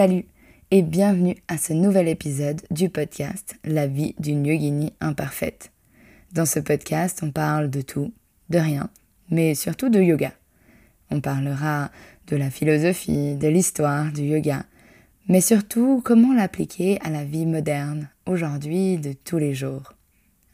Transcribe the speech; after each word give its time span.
Salut 0.00 0.24
et 0.70 0.80
bienvenue 0.80 1.36
à 1.48 1.58
ce 1.58 1.74
nouvel 1.74 2.08
épisode 2.08 2.62
du 2.70 2.88
podcast 2.88 3.56
La 3.64 3.86
vie 3.86 4.14
d'une 4.18 4.46
yogini 4.46 4.94
imparfaite. 5.00 5.72
Dans 6.32 6.46
ce 6.46 6.58
podcast, 6.58 7.20
on 7.22 7.30
parle 7.30 7.68
de 7.68 7.82
tout, 7.82 8.10
de 8.48 8.58
rien, 8.58 8.88
mais 9.28 9.54
surtout 9.54 9.90
de 9.90 10.00
yoga. 10.00 10.32
On 11.10 11.20
parlera 11.20 11.90
de 12.28 12.36
la 12.36 12.50
philosophie, 12.50 13.34
de 13.34 13.48
l'histoire 13.48 14.10
du 14.10 14.22
yoga, 14.22 14.64
mais 15.28 15.42
surtout 15.42 16.00
comment 16.02 16.32
l'appliquer 16.32 16.98
à 17.02 17.10
la 17.10 17.24
vie 17.24 17.44
moderne, 17.44 18.08
aujourd'hui, 18.24 18.96
de 18.96 19.12
tous 19.12 19.36
les 19.36 19.52
jours. 19.52 19.92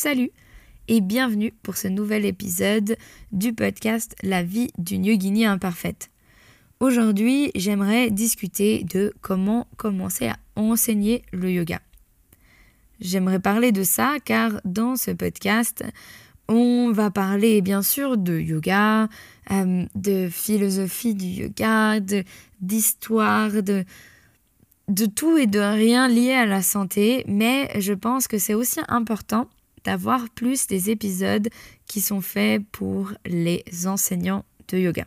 Salut 0.00 0.30
et 0.86 1.00
bienvenue 1.00 1.52
pour 1.64 1.76
ce 1.76 1.88
nouvel 1.88 2.24
épisode 2.24 2.96
du 3.32 3.52
podcast 3.52 4.14
La 4.22 4.44
vie 4.44 4.70
d'une 4.78 5.04
yogini 5.04 5.44
imparfaite. 5.44 6.10
Aujourd'hui, 6.78 7.50
j'aimerais 7.56 8.08
discuter 8.12 8.84
de 8.84 9.12
comment 9.22 9.66
commencer 9.76 10.28
à 10.28 10.36
enseigner 10.54 11.24
le 11.32 11.50
yoga. 11.50 11.80
J'aimerais 13.00 13.40
parler 13.40 13.72
de 13.72 13.82
ça 13.82 14.18
car 14.24 14.60
dans 14.64 14.94
ce 14.94 15.10
podcast, 15.10 15.82
on 16.46 16.92
va 16.92 17.10
parler 17.10 17.60
bien 17.60 17.82
sûr 17.82 18.16
de 18.16 18.38
yoga, 18.38 19.08
euh, 19.50 19.84
de 19.96 20.28
philosophie 20.30 21.16
du 21.16 21.26
yoga, 21.26 21.98
d'histoire, 22.60 23.64
de, 23.64 23.84
de 24.86 25.06
tout 25.06 25.36
et 25.38 25.48
de 25.48 25.58
rien 25.58 26.06
lié 26.06 26.34
à 26.34 26.46
la 26.46 26.62
santé, 26.62 27.24
mais 27.26 27.68
je 27.80 27.94
pense 27.94 28.28
que 28.28 28.38
c'est 28.38 28.54
aussi 28.54 28.78
important 28.86 29.48
d'avoir 29.88 30.28
plus 30.28 30.66
des 30.66 30.90
épisodes 30.90 31.48
qui 31.86 32.02
sont 32.02 32.20
faits 32.20 32.62
pour 32.72 33.14
les 33.24 33.64
enseignants 33.86 34.44
de 34.68 34.76
yoga. 34.76 35.06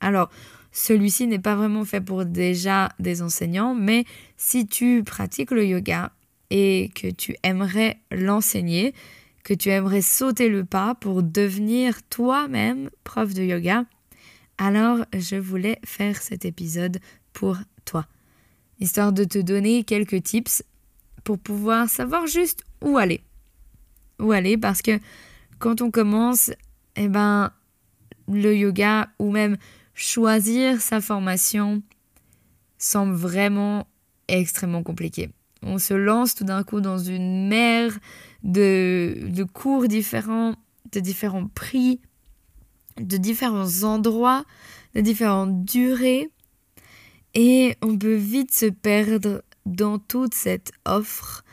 Alors, 0.00 0.28
celui-ci 0.72 1.28
n'est 1.28 1.38
pas 1.38 1.54
vraiment 1.54 1.84
fait 1.84 2.00
pour 2.00 2.24
déjà 2.24 2.88
des 2.98 3.22
enseignants, 3.22 3.76
mais 3.76 4.06
si 4.36 4.66
tu 4.66 5.04
pratiques 5.04 5.52
le 5.52 5.64
yoga 5.64 6.10
et 6.50 6.90
que 6.96 7.06
tu 7.06 7.36
aimerais 7.44 8.00
l'enseigner, 8.10 8.92
que 9.44 9.54
tu 9.54 9.68
aimerais 9.68 10.02
sauter 10.02 10.48
le 10.48 10.64
pas 10.64 10.96
pour 10.96 11.22
devenir 11.22 12.02
toi-même 12.10 12.90
prof 13.04 13.32
de 13.34 13.44
yoga, 13.44 13.84
alors 14.58 15.04
je 15.16 15.36
voulais 15.36 15.78
faire 15.84 16.20
cet 16.20 16.44
épisode 16.44 16.98
pour 17.32 17.56
toi, 17.84 18.04
histoire 18.80 19.12
de 19.12 19.22
te 19.22 19.38
donner 19.38 19.84
quelques 19.84 20.24
tips 20.24 20.64
pour 21.22 21.38
pouvoir 21.38 21.88
savoir 21.88 22.26
juste 22.26 22.64
où 22.82 22.98
aller 22.98 23.20
où 24.18 24.32
aller 24.32 24.56
parce 24.56 24.82
que 24.82 24.98
quand 25.58 25.82
on 25.82 25.90
commence, 25.90 26.50
eh 26.96 27.08
ben, 27.08 27.52
le 28.28 28.56
yoga 28.56 29.08
ou 29.18 29.30
même 29.30 29.56
choisir 29.94 30.80
sa 30.80 31.00
formation 31.00 31.82
semble 32.78 33.14
vraiment 33.14 33.86
extrêmement 34.28 34.82
compliqué. 34.82 35.30
On 35.62 35.78
se 35.78 35.94
lance 35.94 36.34
tout 36.34 36.44
d'un 36.44 36.62
coup 36.62 36.80
dans 36.80 36.98
une 36.98 37.48
mer 37.48 37.98
de, 38.44 39.44
cours 39.52 39.88
différents, 39.88 40.54
de 40.92 41.00
différents 41.00 41.48
prix, 41.48 42.00
de 43.00 43.16
différents 43.16 43.82
endroits, 43.82 44.44
de 44.94 45.00
différentes 45.00 45.64
durées. 45.64 46.30
Et 47.34 47.76
on 47.82 47.98
peut 47.98 48.14
vite 48.14 48.52
se 48.52 48.66
perdre 48.66 49.42
dans 49.66 49.98
toute 49.98 50.34
cette 50.34 50.72
offre 50.84 51.44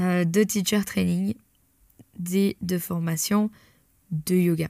euh, 0.00 0.24
de 0.24 0.42
teacher 0.42 0.84
training 0.84 1.34
de 2.18 2.78
formation 2.78 3.50
de 4.10 4.34
yoga. 4.34 4.68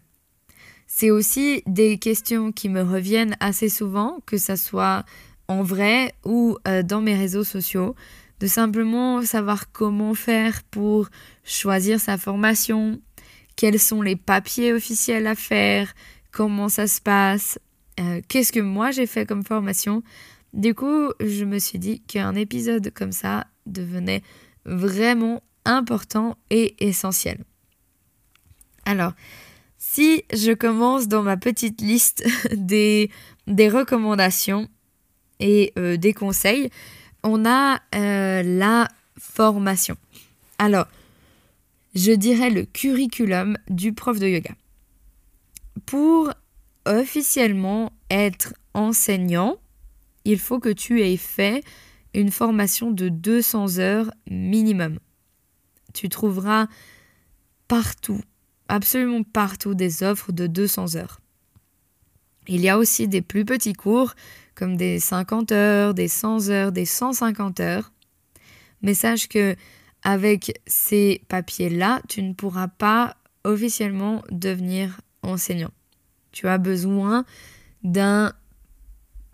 C'est 0.86 1.10
aussi 1.10 1.62
des 1.66 1.98
questions 1.98 2.52
qui 2.52 2.68
me 2.68 2.82
reviennent 2.82 3.36
assez 3.40 3.68
souvent, 3.68 4.20
que 4.26 4.36
ce 4.36 4.56
soit 4.56 5.04
en 5.48 5.62
vrai 5.62 6.14
ou 6.24 6.56
euh, 6.68 6.82
dans 6.82 7.00
mes 7.00 7.16
réseaux 7.16 7.44
sociaux, 7.44 7.94
de 8.40 8.46
simplement 8.46 9.22
savoir 9.22 9.72
comment 9.72 10.14
faire 10.14 10.62
pour 10.64 11.08
choisir 11.44 12.00
sa 12.00 12.18
formation, 12.18 13.00
quels 13.56 13.78
sont 13.78 14.02
les 14.02 14.16
papiers 14.16 14.72
officiels 14.72 15.26
à 15.26 15.34
faire, 15.34 15.94
comment 16.30 16.68
ça 16.68 16.86
se 16.86 17.00
passe, 17.00 17.58
euh, 18.00 18.20
qu'est-ce 18.28 18.52
que 18.52 18.60
moi 18.60 18.90
j'ai 18.90 19.06
fait 19.06 19.26
comme 19.26 19.44
formation. 19.44 20.02
Du 20.52 20.74
coup, 20.74 21.10
je 21.20 21.44
me 21.44 21.58
suis 21.58 21.78
dit 21.78 22.00
qu'un 22.00 22.34
épisode 22.34 22.92
comme 22.92 23.12
ça 23.12 23.46
devenait 23.66 24.22
vraiment 24.64 25.42
important 25.64 26.36
et 26.50 26.74
essentiel. 26.86 27.44
Alors, 28.84 29.12
si 29.78 30.24
je 30.32 30.52
commence 30.52 31.08
dans 31.08 31.22
ma 31.22 31.36
petite 31.36 31.80
liste 31.80 32.24
des, 32.52 33.10
recommandations 33.46 34.68
et 35.40 35.72
euh, 35.78 35.96
des 35.96 36.12
conseils, 36.12 36.70
on 37.22 37.44
a 37.46 37.80
euh, 37.94 38.42
la 38.42 38.88
formation. 39.18 39.96
Alors, 40.58 40.86
je 41.94 42.12
dirais 42.12 42.50
le 42.50 42.64
curriculum 42.64 43.56
du 43.68 43.92
prof 43.92 44.18
de 44.18 44.26
yoga. 44.26 44.54
Pour 45.86 46.32
officiellement 46.86 47.92
être 48.10 48.54
enseignant, 48.74 49.56
il 50.24 50.38
faut 50.38 50.58
que 50.58 50.70
tu 50.70 51.02
aies 51.02 51.16
fait 51.16 51.62
une 52.14 52.30
formation 52.30 52.90
de 52.90 53.08
200 53.08 53.78
heures 53.78 54.10
minimum 54.30 54.98
tu 55.94 56.10
trouveras 56.10 56.66
partout, 57.66 58.20
absolument 58.68 59.22
partout, 59.22 59.74
des 59.74 60.02
offres 60.02 60.32
de 60.32 60.46
200 60.46 60.96
heures. 60.96 61.20
Il 62.46 62.60
y 62.60 62.68
a 62.68 62.76
aussi 62.76 63.08
des 63.08 63.22
plus 63.22 63.46
petits 63.46 63.72
cours, 63.72 64.14
comme 64.54 64.76
des 64.76 65.00
50 65.00 65.52
heures, 65.52 65.94
des 65.94 66.08
100 66.08 66.50
heures, 66.50 66.72
des 66.72 66.84
150 66.84 67.60
heures. 67.60 67.92
Mais 68.82 68.92
sache 68.92 69.28
que 69.28 69.56
avec 70.02 70.60
ces 70.66 71.22
papiers-là, 71.28 72.02
tu 72.08 72.22
ne 72.22 72.34
pourras 72.34 72.68
pas 72.68 73.16
officiellement 73.44 74.22
devenir 74.30 75.00
enseignant. 75.22 75.70
Tu 76.32 76.46
as 76.48 76.58
besoin 76.58 77.24
d'un 77.82 78.34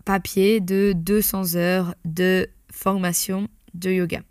papier 0.05 0.61
de 0.61 0.93
200 0.95 1.55
heures 1.55 1.95
de 2.05 2.47
formation 2.71 3.49
de 3.73 3.91
yoga 3.91 4.21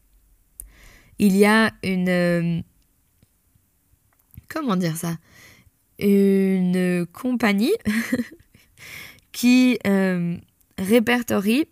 il 1.20 1.36
y 1.36 1.44
a 1.44 1.72
une... 1.84 2.08
Euh, 2.08 2.62
comment 4.48 4.76
dire 4.76 4.96
ça? 4.96 5.18
Une 5.98 7.06
compagnie 7.12 7.74
qui 9.32 9.78
euh, 9.86 10.38
répertorie 10.78 11.66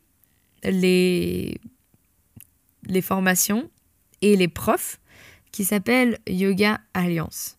les, 0.62 1.58
les 2.84 3.00
formations 3.00 3.70
et 4.20 4.36
les 4.36 4.48
profs 4.48 5.00
qui 5.50 5.64
s'appelle 5.64 6.18
Yoga 6.28 6.82
Alliance. 6.92 7.56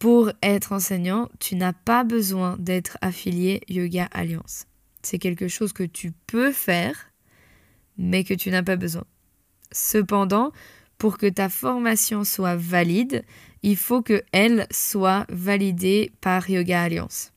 Pour 0.00 0.32
être 0.42 0.72
enseignant, 0.72 1.28
tu 1.38 1.54
n'as 1.54 1.72
pas 1.72 2.02
besoin 2.02 2.56
d'être 2.58 2.98
affilié 3.02 3.62
Yoga 3.68 4.08
Alliance. 4.10 4.66
C'est 5.00 5.20
quelque 5.20 5.46
chose 5.46 5.72
que 5.72 5.84
tu 5.84 6.10
peux 6.26 6.50
faire, 6.50 7.12
mais 7.96 8.24
que 8.24 8.34
tu 8.34 8.50
n'as 8.50 8.64
pas 8.64 8.74
besoin. 8.74 9.04
Cependant, 9.74 10.52
pour 10.98 11.18
que 11.18 11.26
ta 11.26 11.48
formation 11.48 12.22
soit 12.22 12.54
valide, 12.54 13.24
il 13.64 13.76
faut 13.76 14.02
que 14.02 14.22
elle 14.32 14.66
soit 14.70 15.26
validée 15.28 16.12
par 16.20 16.48
Yoga 16.48 16.82
Alliance. 16.82 17.32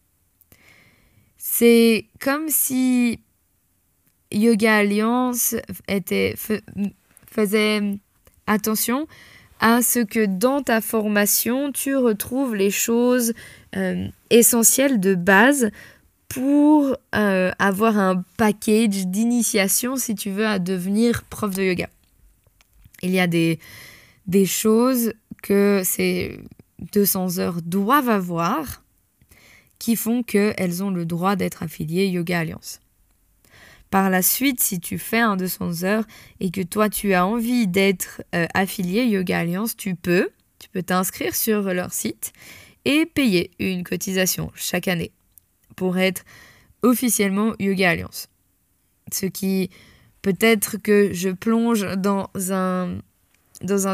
C'est 1.38 2.06
comme 2.20 2.50
si 2.50 3.20
Yoga 4.32 4.78
Alliance 4.78 5.56
était, 5.88 6.36
faisait 7.26 7.98
attention 8.46 9.08
à 9.60 9.82
ce 9.82 10.00
que 10.00 10.28
dans 10.28 10.62
ta 10.62 10.80
formation, 10.80 11.72
tu 11.72 11.96
retrouves 11.96 12.56
les 12.56 12.70
choses 12.70 13.34
euh, 13.76 14.08
essentielles 14.30 15.00
de 15.00 15.16
base 15.16 15.72
pour 16.30 16.96
euh, 17.16 17.52
avoir 17.58 17.98
un 17.98 18.24
package 18.38 19.08
d'initiation 19.08 19.96
si 19.96 20.14
tu 20.14 20.30
veux 20.30 20.46
à 20.46 20.60
devenir 20.60 21.24
prof 21.24 21.56
de 21.56 21.64
yoga. 21.64 21.90
Il 23.02 23.12
y 23.12 23.20
a 23.20 23.28
des, 23.28 23.60
choses 24.46 25.14
que 25.44 25.82
ces 25.84 26.40
200 26.94 27.40
heures 27.40 27.62
doivent 27.62 28.10
avoir 28.10 28.84
qui 29.80 29.96
font 29.96 30.24
qu'elles 30.24 30.84
ont 30.84 30.90
le 30.90 31.06
droit 31.06 31.36
d'être 31.36 31.64
affiliées 31.64 32.08
Yoga 32.08 32.40
Alliance. 32.40 32.80
Par 33.90 34.10
la 34.10 34.22
suite, 34.22 34.60
si 34.60 34.80
tu 34.80 34.98
fais 34.98 35.20
un 35.20 35.38
200 35.38 35.84
heures 35.84 36.04
et 36.40 36.52
que 36.52 36.62
toi 36.62 36.90
tu 36.90 37.14
as 37.14 37.26
envie 37.26 37.68
d'être 37.68 38.22
euh, 38.36 38.46
affilié 38.54 39.06
Yoga 39.06 39.40
Alliance, 39.40 39.78
tu 39.78 39.96
peux. 39.96 40.30
Tu 40.60 40.70
peux 40.70 40.84
t'inscrire 40.84 41.36
sur 41.36 41.62
leur 41.62 41.94
site 41.94 42.34
et 42.84 43.06
payer 43.06 43.52
une 43.60 43.84
cotisation 43.84 44.52
chaque 44.56 44.88
année 44.88 45.12
pour 45.76 45.98
être 45.98 46.24
officiellement 46.82 47.54
Yoga 47.60 47.92
Alliance. 47.92 48.28
Ce 49.12 49.26
qui 49.26 49.70
peut-être 50.22 50.78
que 50.78 51.14
je 51.14 51.30
plonge 51.30 51.86
dans 51.98 52.30
un, 52.52 53.00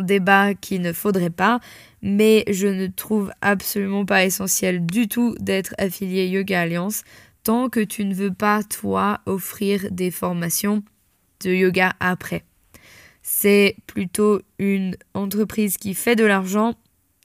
débat 0.01 0.53
qu'il 0.53 0.81
ne 0.81 0.93
faudrait 0.93 1.29
pas, 1.29 1.59
mais 2.01 2.43
je 2.49 2.67
ne 2.67 2.87
trouve 2.87 3.31
absolument 3.41 4.05
pas 4.05 4.25
essentiel 4.25 4.85
du 4.85 5.07
tout 5.07 5.35
d'être 5.39 5.73
affilié 5.77 6.27
Yoga 6.27 6.61
Alliance 6.61 7.03
tant 7.43 7.69
que 7.69 7.81
tu 7.81 8.05
ne 8.05 8.13
veux 8.13 8.33
pas, 8.33 8.63
toi, 8.63 9.19
offrir 9.25 9.91
des 9.91 10.11
formations 10.11 10.83
de 11.41 11.51
yoga 11.51 11.93
après. 11.99 12.43
C'est 13.21 13.75
plutôt 13.85 14.41
une 14.59 14.97
entreprise 15.13 15.77
qui 15.77 15.93
fait 15.93 16.15
de 16.15 16.23
l'argent 16.23 16.75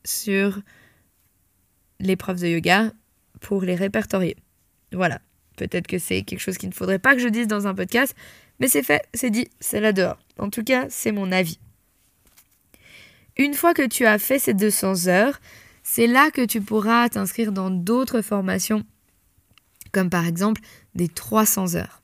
sur 0.05 0.61
les 2.01 2.17
profs 2.17 2.41
de 2.41 2.49
yoga 2.49 2.93
pour 3.41 3.63
les 3.63 3.75
répertorier. 3.75 4.37
Voilà. 4.93 5.21
Peut-être 5.57 5.89
que 5.89 5.99
c'est 5.99 6.23
quelque 6.23 6.41
chose 6.41 6.57
qu'il 6.57 6.69
ne 6.69 6.75
faudrait 6.75 7.01
pas 7.01 7.15
que 7.15 7.21
je 7.21 7.29
dise 7.29 7.49
dans 7.49 7.67
un 7.67 7.75
podcast, 7.75 8.15
mais 8.61 8.69
c'est 8.69 8.83
fait, 8.83 9.07
c'est 9.15 9.31
dit, 9.31 9.49
c'est 9.61 9.81
là 9.81 9.93
dehors. 9.93 10.19
En 10.39 10.51
tout 10.51 10.65
cas, 10.65 10.87
c'est 10.89 11.13
mon 11.13 11.33
avis. 11.33 11.59
Une 13.37 13.55
fois 13.55 13.75
que 13.75 13.87
tu 13.87 14.05
as 14.05 14.19
fait 14.19 14.39
ces 14.39 14.55
200 14.55 15.07
heures, 15.07 15.41
c'est 15.85 16.07
là 16.07 16.31
que 16.31 16.45
tu 16.45 16.61
pourras 16.61 17.09
t'inscrire 17.09 17.53
dans 17.53 17.71
d'autres 17.71 18.21
formations, 18.21 18.85
comme 19.93 20.11
par 20.11 20.27
exemple 20.27 20.61
des 20.95 21.09
300 21.09 21.77
heures. 21.77 22.03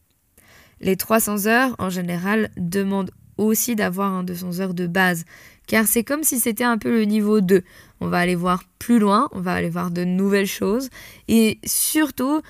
Les 0.80 0.96
300 0.96 1.46
heures, 1.46 1.74
en 1.78 1.90
général, 1.90 2.50
demandent 2.56 3.10
aussi 3.36 3.74
d'avoir 3.74 4.12
un 4.12 4.22
200 4.22 4.60
heures 4.60 4.74
de 4.74 4.86
base, 4.86 5.24
car 5.66 5.86
c'est 5.86 6.04
comme 6.04 6.22
si 6.22 6.38
c'était 6.38 6.64
un 6.64 6.78
peu 6.78 6.90
le 6.90 7.04
niveau 7.04 7.40
2. 7.40 7.62
On 8.00 8.08
va 8.08 8.18
aller 8.18 8.36
voir 8.36 8.62
plus 8.78 8.98
loin, 8.98 9.28
on 9.32 9.40
va 9.40 9.54
aller 9.54 9.70
voir 9.70 9.90
de 9.90 10.04
nouvelles 10.04 10.46
choses, 10.46 10.90
et 11.26 11.58
surtout, 11.64 12.42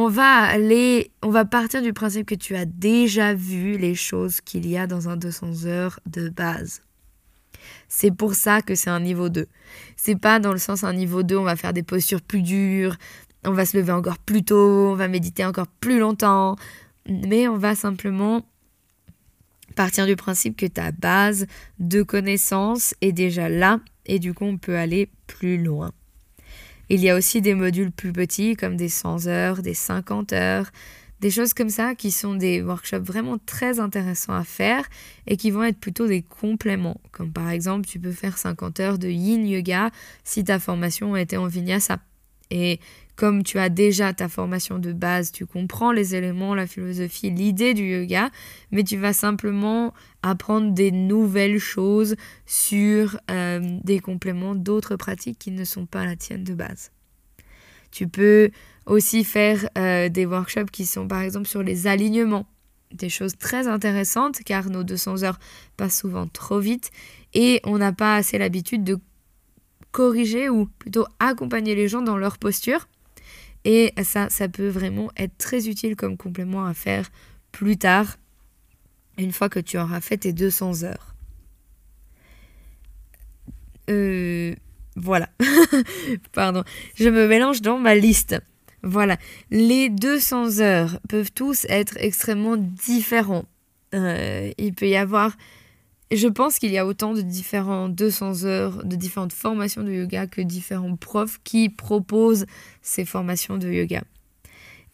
on 0.00 0.08
va 0.08 0.44
aller, 0.44 1.10
on 1.24 1.30
va 1.30 1.44
partir 1.44 1.82
du 1.82 1.92
principe 1.92 2.24
que 2.24 2.36
tu 2.36 2.54
as 2.54 2.66
déjà 2.66 3.34
vu 3.34 3.76
les 3.76 3.96
choses 3.96 4.40
qu'il 4.40 4.64
y 4.64 4.78
a 4.78 4.86
dans 4.86 5.08
un 5.08 5.16
200 5.16 5.66
heures 5.66 5.98
de 6.06 6.28
base. 6.28 6.82
C'est 7.88 8.12
pour 8.12 8.34
ça 8.34 8.62
que 8.62 8.76
c'est 8.76 8.90
un 8.90 9.00
niveau 9.00 9.28
2. 9.28 9.48
C'est 9.96 10.14
pas 10.14 10.38
dans 10.38 10.52
le 10.52 10.58
sens 10.58 10.84
un 10.84 10.92
niveau 10.92 11.24
2, 11.24 11.36
on 11.36 11.42
va 11.42 11.56
faire 11.56 11.72
des 11.72 11.82
postures 11.82 12.22
plus 12.22 12.42
dures, 12.42 12.94
on 13.44 13.50
va 13.50 13.66
se 13.66 13.76
lever 13.76 13.90
encore 13.90 14.18
plus 14.18 14.44
tôt, 14.44 14.90
on 14.92 14.94
va 14.94 15.08
méditer 15.08 15.44
encore 15.44 15.66
plus 15.66 15.98
longtemps, 15.98 16.54
mais 17.08 17.48
on 17.48 17.56
va 17.56 17.74
simplement 17.74 18.46
partir 19.74 20.06
du 20.06 20.14
principe 20.14 20.56
que 20.56 20.66
ta 20.66 20.92
base 20.92 21.48
de 21.80 22.04
connaissances 22.04 22.94
est 23.00 23.12
déjà 23.12 23.48
là 23.48 23.80
et 24.06 24.20
du 24.20 24.32
coup 24.32 24.44
on 24.44 24.58
peut 24.58 24.76
aller 24.76 25.10
plus 25.26 25.60
loin. 25.60 25.90
Il 26.90 27.00
y 27.00 27.10
a 27.10 27.16
aussi 27.16 27.42
des 27.42 27.54
modules 27.54 27.92
plus 27.92 28.12
petits 28.12 28.56
comme 28.56 28.76
des 28.76 28.88
100 28.88 29.26
heures, 29.26 29.60
des 29.60 29.74
50 29.74 30.32
heures, 30.32 30.70
des 31.20 31.30
choses 31.30 31.52
comme 31.52 31.68
ça 31.68 31.94
qui 31.94 32.10
sont 32.10 32.34
des 32.34 32.62
workshops 32.62 33.04
vraiment 33.04 33.38
très 33.44 33.80
intéressants 33.80 34.34
à 34.34 34.44
faire 34.44 34.88
et 35.26 35.36
qui 35.36 35.50
vont 35.50 35.64
être 35.64 35.78
plutôt 35.78 36.06
des 36.06 36.22
compléments. 36.22 37.00
Comme 37.12 37.32
par 37.32 37.50
exemple, 37.50 37.86
tu 37.86 37.98
peux 37.98 38.12
faire 38.12 38.38
50 38.38 38.80
heures 38.80 38.98
de 38.98 39.08
yin 39.08 39.46
yoga 39.46 39.90
si 40.24 40.44
ta 40.44 40.58
formation 40.58 41.14
était 41.16 41.36
en 41.36 41.46
vinyasa. 41.46 41.98
Et 42.50 42.80
comme 43.18 43.42
tu 43.42 43.58
as 43.58 43.68
déjà 43.68 44.12
ta 44.12 44.28
formation 44.28 44.78
de 44.78 44.92
base, 44.92 45.32
tu 45.32 45.44
comprends 45.44 45.90
les 45.90 46.14
éléments, 46.14 46.54
la 46.54 46.68
philosophie, 46.68 47.30
l'idée 47.30 47.74
du 47.74 47.84
yoga, 47.84 48.30
mais 48.70 48.84
tu 48.84 48.96
vas 48.96 49.12
simplement 49.12 49.92
apprendre 50.22 50.72
des 50.72 50.92
nouvelles 50.92 51.58
choses 51.58 52.14
sur 52.46 53.18
euh, 53.30 53.78
des 53.82 53.98
compléments 53.98 54.54
d'autres 54.54 54.94
pratiques 54.94 55.38
qui 55.38 55.50
ne 55.50 55.64
sont 55.64 55.84
pas 55.84 56.04
la 56.04 56.14
tienne 56.14 56.44
de 56.44 56.54
base. 56.54 56.92
Tu 57.90 58.06
peux 58.06 58.50
aussi 58.86 59.24
faire 59.24 59.68
euh, 59.76 60.08
des 60.08 60.24
workshops 60.24 60.70
qui 60.70 60.86
sont 60.86 61.08
par 61.08 61.22
exemple 61.22 61.48
sur 61.48 61.62
les 61.62 61.88
alignements. 61.88 62.46
Des 62.92 63.08
choses 63.08 63.36
très 63.36 63.66
intéressantes 63.66 64.38
car 64.44 64.70
nos 64.70 64.84
200 64.84 65.24
heures 65.24 65.38
passent 65.76 65.98
souvent 65.98 66.26
trop 66.26 66.60
vite 66.60 66.90
et 67.34 67.60
on 67.64 67.78
n'a 67.78 67.92
pas 67.92 68.14
assez 68.14 68.38
l'habitude 68.38 68.84
de 68.84 68.98
corriger 69.92 70.48
ou 70.48 70.66
plutôt 70.78 71.06
accompagner 71.18 71.74
les 71.74 71.88
gens 71.88 72.02
dans 72.02 72.16
leur 72.16 72.38
posture. 72.38 72.88
Et 73.64 73.92
ça, 74.02 74.30
ça 74.30 74.48
peut 74.48 74.68
vraiment 74.68 75.10
être 75.16 75.36
très 75.36 75.68
utile 75.68 75.96
comme 75.96 76.16
complément 76.16 76.64
à 76.64 76.74
faire 76.74 77.10
plus 77.52 77.76
tard, 77.76 78.16
une 79.16 79.32
fois 79.32 79.48
que 79.48 79.60
tu 79.60 79.78
auras 79.78 80.00
fait 80.00 80.18
tes 80.18 80.32
200 80.32 80.84
heures. 80.84 81.14
Euh, 83.90 84.54
voilà. 84.96 85.28
Pardon. 86.32 86.62
Je 86.94 87.08
me 87.08 87.26
mélange 87.26 87.62
dans 87.62 87.78
ma 87.78 87.94
liste. 87.94 88.36
Voilà. 88.82 89.16
Les 89.50 89.88
200 89.88 90.60
heures 90.60 91.00
peuvent 91.08 91.32
tous 91.32 91.66
être 91.68 91.96
extrêmement 91.98 92.56
différents. 92.56 93.46
Euh, 93.94 94.52
il 94.58 94.74
peut 94.74 94.88
y 94.88 94.96
avoir 94.96 95.36
je 96.10 96.28
pense 96.28 96.58
qu'il 96.58 96.70
y 96.70 96.78
a 96.78 96.86
autant 96.86 97.12
de 97.12 97.20
différents 97.20 97.88
200 97.88 98.44
heures, 98.44 98.84
de 98.84 98.96
différentes 98.96 99.32
formations 99.32 99.82
de 99.82 99.92
yoga 99.92 100.26
que 100.26 100.40
différents 100.40 100.96
profs 100.96 101.38
qui 101.44 101.68
proposent 101.68 102.46
ces 102.82 103.04
formations 103.04 103.58
de 103.58 103.70
yoga. 103.70 104.02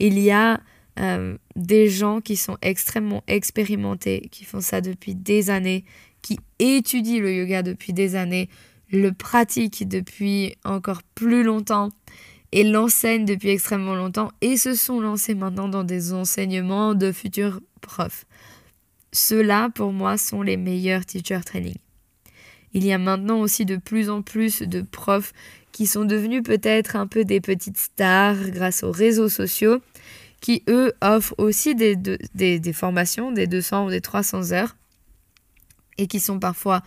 Il 0.00 0.19
y 0.19 0.31
a 0.31 0.61
euh, 0.99 1.37
des 1.56 1.88
gens 1.88 2.20
qui 2.20 2.37
sont 2.37 2.56
extrêmement 2.62 3.22
expérimentés, 3.26 4.28
qui 4.31 4.44
font 4.44 4.61
ça 4.61 4.81
depuis 4.81 5.14
des 5.14 5.50
années, 5.50 5.84
qui 6.22 6.38
étudient 6.58 7.20
le 7.20 7.32
yoga 7.32 7.62
depuis 7.62 7.93
des 7.93 8.16
années, 8.16 8.49
le 8.90 9.12
pratiquent 9.12 9.87
depuis 9.88 10.55
encore 10.64 11.02
plus 11.14 11.43
longtemps 11.43 11.90
et 12.52 12.62
l'enseignent 12.64 13.25
depuis 13.25 13.50
extrêmement 13.50 13.94
longtemps 13.94 14.31
et 14.40 14.56
se 14.56 14.75
sont 14.75 15.00
lancés 15.00 15.34
maintenant 15.34 15.69
dans 15.69 15.84
des 15.84 16.12
enseignements 16.12 16.94
de 16.94 17.11
futurs 17.12 17.61
profs. 17.81 18.26
Ceux-là, 19.14 19.70
pour 19.70 19.93
moi, 19.93 20.18
sont 20.18 20.42
les 20.42 20.56
meilleurs 20.56 21.06
teacher 21.06 21.38
training. 21.47 21.76
Il 22.73 22.85
y 22.85 22.92
a 22.92 22.99
maintenant 22.99 23.38
aussi 23.38 23.64
de 23.64 23.76
plus 23.76 24.11
en 24.11 24.23
plus 24.23 24.62
de 24.62 24.83
profs 24.83 25.33
qui 25.71 25.87
sont 25.87 26.04
devenus 26.04 26.42
peut-être 26.42 26.97
un 26.97 27.06
peu 27.06 27.25
des 27.25 27.40
petites 27.40 27.78
stars 27.78 28.50
grâce 28.50 28.83
aux 28.83 28.90
réseaux 28.90 29.28
sociaux, 29.28 29.80
qui 30.40 30.64
eux 30.68 30.92
offrent 31.00 31.37
aussi 31.38 31.76
des, 31.76 31.94
des, 31.94 32.73
formations, 32.73 33.30
des 33.30 33.47
200 33.47 33.87
ou 33.87 33.90
des 33.90 34.00
300 34.00 34.50
heures, 34.50 34.75
et 35.97 36.09
qui 36.09 36.18
sont 36.18 36.40
parfois 36.40 36.83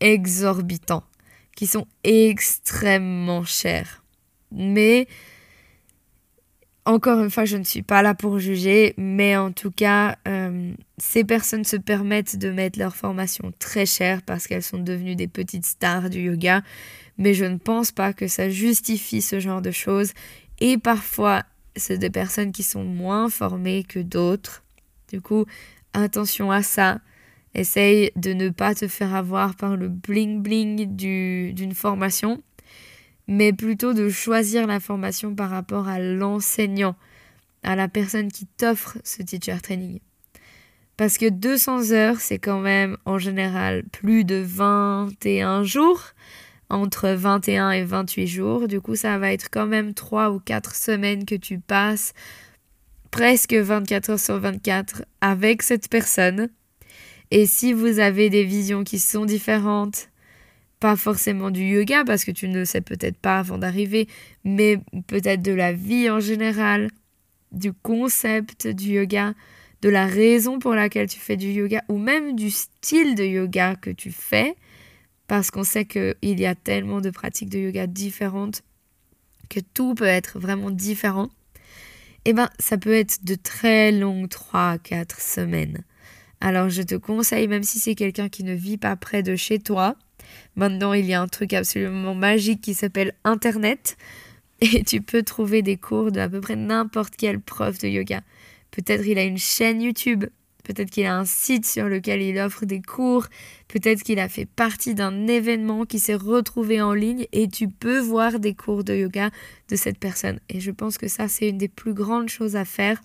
exorbitants, 0.00 1.04
qui 1.54 1.68
sont 1.68 1.86
extrêmement 2.02 3.44
chers. 3.44 4.02
Mais 4.50 5.06
encore 6.90 7.20
une 7.20 7.30
fois, 7.30 7.44
je 7.44 7.56
ne 7.56 7.62
suis 7.62 7.82
pas 7.82 8.02
là 8.02 8.14
pour 8.14 8.38
juger, 8.40 8.94
mais 8.96 9.36
en 9.36 9.52
tout 9.52 9.70
cas, 9.70 10.16
euh, 10.26 10.72
ces 10.98 11.22
personnes 11.22 11.64
se 11.64 11.76
permettent 11.76 12.36
de 12.36 12.50
mettre 12.50 12.78
leur 12.78 12.96
formation 12.96 13.52
très 13.58 13.86
chère 13.86 14.22
parce 14.22 14.46
qu'elles 14.46 14.64
sont 14.64 14.78
devenues 14.78 15.14
des 15.14 15.28
petites 15.28 15.66
stars 15.66 16.10
du 16.10 16.22
yoga, 16.22 16.62
mais 17.16 17.32
je 17.32 17.44
ne 17.44 17.58
pense 17.58 17.92
pas 17.92 18.12
que 18.12 18.26
ça 18.26 18.50
justifie 18.50 19.22
ce 19.22 19.38
genre 19.38 19.62
de 19.62 19.70
choses. 19.70 20.12
Et 20.58 20.78
parfois, 20.78 21.44
c'est 21.76 21.98
des 21.98 22.10
personnes 22.10 22.50
qui 22.50 22.64
sont 22.64 22.84
moins 22.84 23.28
formées 23.28 23.84
que 23.84 24.00
d'autres. 24.00 24.64
Du 25.12 25.20
coup, 25.20 25.46
attention 25.92 26.50
à 26.50 26.62
ça. 26.62 26.98
Essaye 27.54 28.12
de 28.14 28.32
ne 28.32 28.48
pas 28.48 28.74
te 28.74 28.86
faire 28.86 29.14
avoir 29.14 29.56
par 29.56 29.76
le 29.76 29.88
bling 29.88 30.40
bling 30.40 30.96
d'une 30.96 31.74
formation 31.74 32.42
mais 33.30 33.52
plutôt 33.52 33.94
de 33.94 34.08
choisir 34.08 34.66
la 34.66 34.80
formation 34.80 35.36
par 35.36 35.50
rapport 35.50 35.86
à 35.86 36.00
l'enseignant, 36.00 36.96
à 37.62 37.76
la 37.76 37.86
personne 37.86 38.30
qui 38.32 38.44
t'offre 38.44 38.98
ce 39.04 39.22
teacher 39.22 39.56
training. 39.62 40.00
Parce 40.96 41.16
que 41.16 41.30
200 41.30 41.92
heures, 41.92 42.20
c'est 42.20 42.40
quand 42.40 42.58
même 42.58 42.96
en 43.04 43.18
général 43.18 43.84
plus 43.92 44.24
de 44.24 44.34
21 44.34 45.62
jours, 45.62 46.06
entre 46.70 47.10
21 47.10 47.70
et 47.70 47.84
28 47.84 48.26
jours. 48.26 48.66
Du 48.66 48.80
coup, 48.80 48.96
ça 48.96 49.16
va 49.18 49.32
être 49.32 49.48
quand 49.48 49.66
même 49.66 49.94
3 49.94 50.32
ou 50.32 50.40
4 50.40 50.74
semaines 50.74 51.24
que 51.24 51.36
tu 51.36 51.60
passes 51.60 52.12
presque 53.12 53.54
24 53.54 54.10
heures 54.10 54.18
sur 54.18 54.40
24 54.40 55.04
avec 55.20 55.62
cette 55.62 55.88
personne. 55.88 56.48
Et 57.30 57.46
si 57.46 57.72
vous 57.72 58.00
avez 58.00 58.28
des 58.28 58.44
visions 58.44 58.82
qui 58.82 58.98
sont 58.98 59.24
différentes, 59.24 60.09
pas 60.80 60.96
forcément 60.96 61.50
du 61.50 61.62
yoga 61.62 62.04
parce 62.04 62.24
que 62.24 62.30
tu 62.30 62.48
ne 62.48 62.60
le 62.60 62.64
sais 62.64 62.80
peut-être 62.80 63.18
pas 63.18 63.38
avant 63.38 63.58
d'arriver, 63.58 64.08
mais 64.44 64.78
peut-être 65.06 65.42
de 65.42 65.52
la 65.52 65.72
vie 65.72 66.08
en 66.08 66.20
général, 66.20 66.88
du 67.52 67.72
concept 67.72 68.66
du 68.66 68.92
yoga, 68.94 69.34
de 69.82 69.88
la 69.88 70.06
raison 70.06 70.58
pour 70.58 70.74
laquelle 70.74 71.08
tu 71.08 71.18
fais 71.18 71.36
du 71.36 71.48
yoga 71.48 71.82
ou 71.88 71.98
même 71.98 72.34
du 72.34 72.50
style 72.50 73.14
de 73.14 73.24
yoga 73.24 73.76
que 73.76 73.90
tu 73.90 74.10
fais, 74.10 74.56
parce 75.26 75.50
qu'on 75.50 75.64
sait 75.64 75.84
qu'il 75.84 76.16
y 76.22 76.46
a 76.46 76.54
tellement 76.54 77.00
de 77.00 77.10
pratiques 77.10 77.50
de 77.50 77.58
yoga 77.58 77.86
différentes 77.86 78.62
que 79.48 79.60
tout 79.60 79.94
peut 79.94 80.04
être 80.04 80.38
vraiment 80.38 80.70
différent, 80.70 81.28
eh 82.24 82.32
ben 82.32 82.48
ça 82.58 82.78
peut 82.78 82.94
être 82.94 83.24
de 83.24 83.34
très 83.34 83.92
longues 83.92 84.28
3-4 84.28 85.20
semaines. 85.20 85.84
Alors 86.40 86.68
je 86.68 86.82
te 86.82 86.94
conseille, 86.94 87.48
même 87.48 87.64
si 87.64 87.78
c'est 87.78 87.94
quelqu'un 87.94 88.28
qui 88.28 88.44
ne 88.44 88.54
vit 88.54 88.78
pas 88.78 88.96
près 88.96 89.22
de 89.22 89.36
chez 89.36 89.58
toi, 89.58 89.96
maintenant 90.56 90.92
il 90.92 91.06
y 91.06 91.14
a 91.14 91.20
un 91.20 91.28
truc 91.28 91.52
absolument 91.52 92.14
magique 92.14 92.60
qui 92.60 92.74
s'appelle 92.74 93.14
Internet, 93.24 93.96
et 94.60 94.82
tu 94.84 95.00
peux 95.00 95.22
trouver 95.22 95.62
des 95.62 95.76
cours 95.76 96.12
de 96.12 96.20
à 96.20 96.28
peu 96.28 96.40
près 96.40 96.56
n'importe 96.56 97.14
quel 97.16 97.40
prof 97.40 97.78
de 97.78 97.88
yoga. 97.88 98.20
Peut-être 98.70 99.06
il 99.06 99.18
a 99.18 99.24
une 99.24 99.38
chaîne 99.38 99.80
YouTube, 99.82 100.24
peut-être 100.62 100.90
qu'il 100.90 101.06
a 101.06 101.16
un 101.16 101.24
site 101.24 101.66
sur 101.66 101.88
lequel 101.88 102.22
il 102.22 102.38
offre 102.38 102.64
des 102.64 102.82
cours, 102.82 103.26
peut-être 103.68 104.02
qu'il 104.02 104.18
a 104.18 104.28
fait 104.28 104.46
partie 104.46 104.94
d'un 104.94 105.26
événement 105.26 105.84
qui 105.84 105.98
s'est 105.98 106.14
retrouvé 106.14 106.80
en 106.80 106.92
ligne 106.92 107.26
et 107.32 107.48
tu 107.48 107.68
peux 107.68 107.98
voir 107.98 108.38
des 108.38 108.54
cours 108.54 108.84
de 108.84 108.94
yoga 108.94 109.30
de 109.68 109.76
cette 109.76 109.98
personne. 109.98 110.40
Et 110.48 110.60
je 110.60 110.70
pense 110.70 110.98
que 110.98 111.08
ça, 111.08 111.28
c'est 111.28 111.48
une 111.48 111.58
des 111.58 111.68
plus 111.68 111.94
grandes 111.94 112.28
choses 112.28 112.56
à 112.56 112.64
faire, 112.64 113.00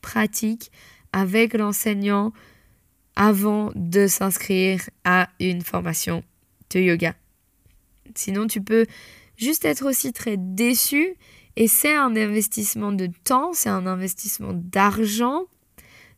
pratique, 0.00 0.70
avec 1.12 1.54
l'enseignant 1.54 2.32
avant 3.16 3.72
de 3.74 4.06
s'inscrire 4.06 4.80
à 5.04 5.28
une 5.40 5.62
formation 5.62 6.22
yoga. 6.78 7.14
Sinon, 8.14 8.46
tu 8.46 8.60
peux 8.62 8.86
juste 9.36 9.64
être 9.64 9.88
aussi 9.88 10.12
très 10.12 10.36
déçu 10.36 11.14
et 11.56 11.68
c'est 11.68 11.94
un 11.94 12.16
investissement 12.16 12.92
de 12.92 13.08
temps, 13.24 13.52
c'est 13.52 13.68
un 13.68 13.86
investissement 13.86 14.52
d'argent. 14.54 15.44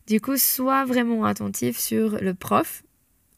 Du 0.07 0.21
coup, 0.21 0.37
sois 0.37 0.85
vraiment 0.85 1.25
attentif 1.25 1.79
sur 1.79 2.21
le 2.21 2.33
prof, 2.33 2.83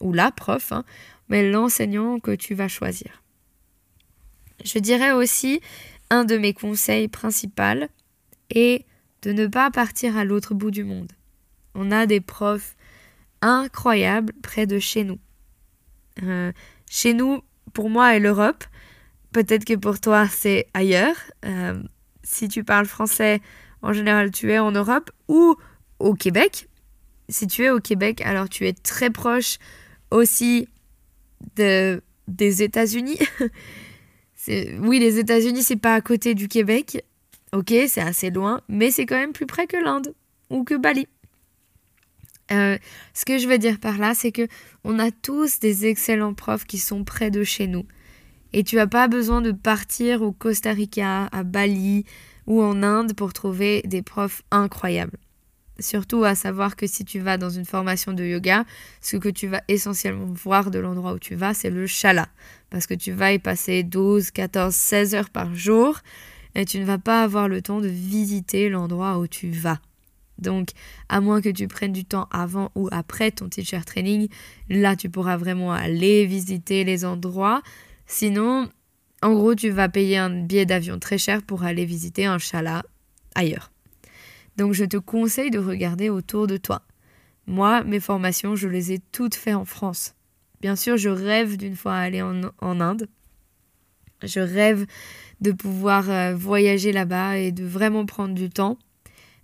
ou 0.00 0.12
la 0.12 0.30
prof, 0.30 0.72
hein, 0.72 0.84
mais 1.28 1.50
l'enseignant 1.50 2.20
que 2.20 2.34
tu 2.34 2.54
vas 2.54 2.68
choisir. 2.68 3.22
Je 4.64 4.78
dirais 4.78 5.12
aussi, 5.12 5.60
un 6.10 6.24
de 6.24 6.36
mes 6.36 6.52
conseils 6.52 7.08
principaux 7.08 7.86
est 8.50 8.84
de 9.22 9.32
ne 9.32 9.46
pas 9.46 9.70
partir 9.70 10.16
à 10.16 10.24
l'autre 10.24 10.54
bout 10.54 10.70
du 10.70 10.84
monde. 10.84 11.12
On 11.74 11.90
a 11.90 12.06
des 12.06 12.20
profs 12.20 12.76
incroyables 13.40 14.32
près 14.42 14.66
de 14.66 14.78
chez 14.78 15.04
nous. 15.04 15.18
Euh, 16.22 16.52
chez 16.88 17.14
nous, 17.14 17.42
pour 17.74 17.90
moi, 17.90 18.16
est 18.16 18.20
l'Europe. 18.20 18.64
Peut-être 19.32 19.64
que 19.64 19.74
pour 19.74 20.00
toi, 20.00 20.26
c'est 20.28 20.66
ailleurs. 20.74 21.16
Euh, 21.44 21.82
si 22.22 22.48
tu 22.48 22.64
parles 22.64 22.86
français, 22.86 23.40
en 23.82 23.92
général, 23.92 24.30
tu 24.30 24.52
es 24.52 24.58
en 24.58 24.72
Europe 24.72 25.10
ou 25.28 25.56
au 25.98 26.14
Québec. 26.14 26.68
Si 27.28 27.46
tu 27.46 27.64
es 27.64 27.70
au 27.70 27.80
Québec, 27.80 28.22
alors 28.22 28.48
tu 28.48 28.66
es 28.66 28.72
très 28.72 29.10
proche 29.10 29.58
aussi 30.10 30.68
de, 31.56 32.02
des 32.26 32.62
États-Unis. 32.62 33.18
oui, 34.48 34.98
les 34.98 35.18
États-Unis, 35.18 35.62
c'est 35.62 35.76
pas 35.76 35.94
à 35.94 36.00
côté 36.00 36.34
du 36.34 36.48
Québec. 36.48 37.04
Ok, 37.52 37.72
c'est 37.88 38.00
assez 38.00 38.30
loin, 38.30 38.60
mais 38.68 38.90
c'est 38.90 39.06
quand 39.06 39.16
même 39.16 39.32
plus 39.32 39.46
près 39.46 39.66
que 39.66 39.76
l'Inde 39.76 40.14
ou 40.50 40.64
que 40.64 40.74
Bali. 40.74 41.06
Euh, 42.50 42.78
ce 43.14 43.24
que 43.24 43.38
je 43.38 43.46
veux 43.46 43.58
dire 43.58 43.78
par 43.78 43.98
là, 43.98 44.14
c'est 44.14 44.32
que 44.32 44.46
on 44.84 44.98
a 44.98 45.10
tous 45.10 45.60
des 45.60 45.86
excellents 45.86 46.34
profs 46.34 46.64
qui 46.64 46.78
sont 46.78 47.04
près 47.04 47.30
de 47.30 47.44
chez 47.44 47.66
nous. 47.66 47.84
Et 48.52 48.64
tu 48.64 48.76
n'as 48.76 48.86
pas 48.86 49.08
besoin 49.08 49.42
de 49.42 49.52
partir 49.52 50.22
au 50.22 50.32
Costa 50.32 50.72
Rica, 50.72 51.26
à 51.26 51.42
Bali 51.42 52.04
ou 52.46 52.62
en 52.62 52.82
Inde 52.82 53.14
pour 53.14 53.32
trouver 53.32 53.82
des 53.84 54.02
profs 54.02 54.42
incroyables. 54.50 55.18
Surtout 55.80 56.24
à 56.24 56.34
savoir 56.34 56.74
que 56.74 56.86
si 56.88 57.04
tu 57.04 57.20
vas 57.20 57.36
dans 57.36 57.50
une 57.50 57.64
formation 57.64 58.12
de 58.12 58.24
yoga, 58.24 58.64
ce 59.00 59.16
que 59.16 59.28
tu 59.28 59.46
vas 59.46 59.62
essentiellement 59.68 60.26
voir 60.26 60.70
de 60.70 60.78
l'endroit 60.80 61.12
où 61.12 61.18
tu 61.18 61.36
vas, 61.36 61.54
c'est 61.54 61.70
le 61.70 61.86
chala. 61.86 62.28
Parce 62.70 62.86
que 62.86 62.94
tu 62.94 63.12
vas 63.12 63.32
y 63.32 63.38
passer 63.38 63.84
12, 63.84 64.32
14, 64.32 64.74
16 64.74 65.14
heures 65.14 65.30
par 65.30 65.54
jour 65.54 66.00
et 66.56 66.64
tu 66.64 66.80
ne 66.80 66.84
vas 66.84 66.98
pas 66.98 67.22
avoir 67.22 67.48
le 67.48 67.62
temps 67.62 67.80
de 67.80 67.88
visiter 67.88 68.68
l'endroit 68.68 69.18
où 69.18 69.28
tu 69.28 69.50
vas. 69.50 69.78
Donc, 70.38 70.68
à 71.08 71.20
moins 71.20 71.40
que 71.40 71.48
tu 71.48 71.66
prennes 71.68 71.92
du 71.92 72.04
temps 72.04 72.28
avant 72.30 72.70
ou 72.74 72.88
après 72.92 73.30
ton 73.30 73.48
teacher 73.48 73.80
training, 73.84 74.28
là 74.68 74.96
tu 74.96 75.10
pourras 75.10 75.36
vraiment 75.36 75.72
aller 75.72 76.26
visiter 76.26 76.84
les 76.84 77.04
endroits 77.04 77.62
Sinon, 78.08 78.70
en 79.20 79.34
gros, 79.34 79.54
tu 79.54 79.68
vas 79.68 79.90
payer 79.90 80.16
un 80.16 80.30
billet 80.30 80.64
d'avion 80.64 80.98
très 80.98 81.18
cher 81.18 81.42
pour 81.42 81.62
aller 81.62 81.84
visiter 81.84 82.24
un 82.24 82.38
chalat 82.38 82.82
ailleurs. 83.34 83.70
Donc 84.56 84.72
je 84.72 84.84
te 84.84 84.96
conseille 84.96 85.50
de 85.50 85.58
regarder 85.58 86.08
autour 86.08 86.46
de 86.46 86.56
toi. 86.56 86.82
Moi, 87.46 87.84
mes 87.84 88.00
formations, 88.00 88.56
je 88.56 88.66
les 88.66 88.92
ai 88.92 88.98
toutes 89.12 89.34
faites 89.34 89.54
en 89.54 89.66
France. 89.66 90.14
Bien 90.60 90.74
sûr, 90.74 90.96
je 90.96 91.10
rêve 91.10 91.56
d'une 91.56 91.76
fois 91.76 91.94
aller 91.94 92.22
en, 92.22 92.80
Inde. 92.80 93.08
Je 94.22 94.40
rêve 94.40 94.86
de 95.40 95.52
pouvoir 95.52 96.10
euh, 96.10 96.34
voyager 96.34 96.90
là-bas 96.90 97.38
et 97.38 97.52
de 97.52 97.64
vraiment 97.64 98.06
prendre 98.06 98.34
du 98.34 98.50
temps. 98.50 98.78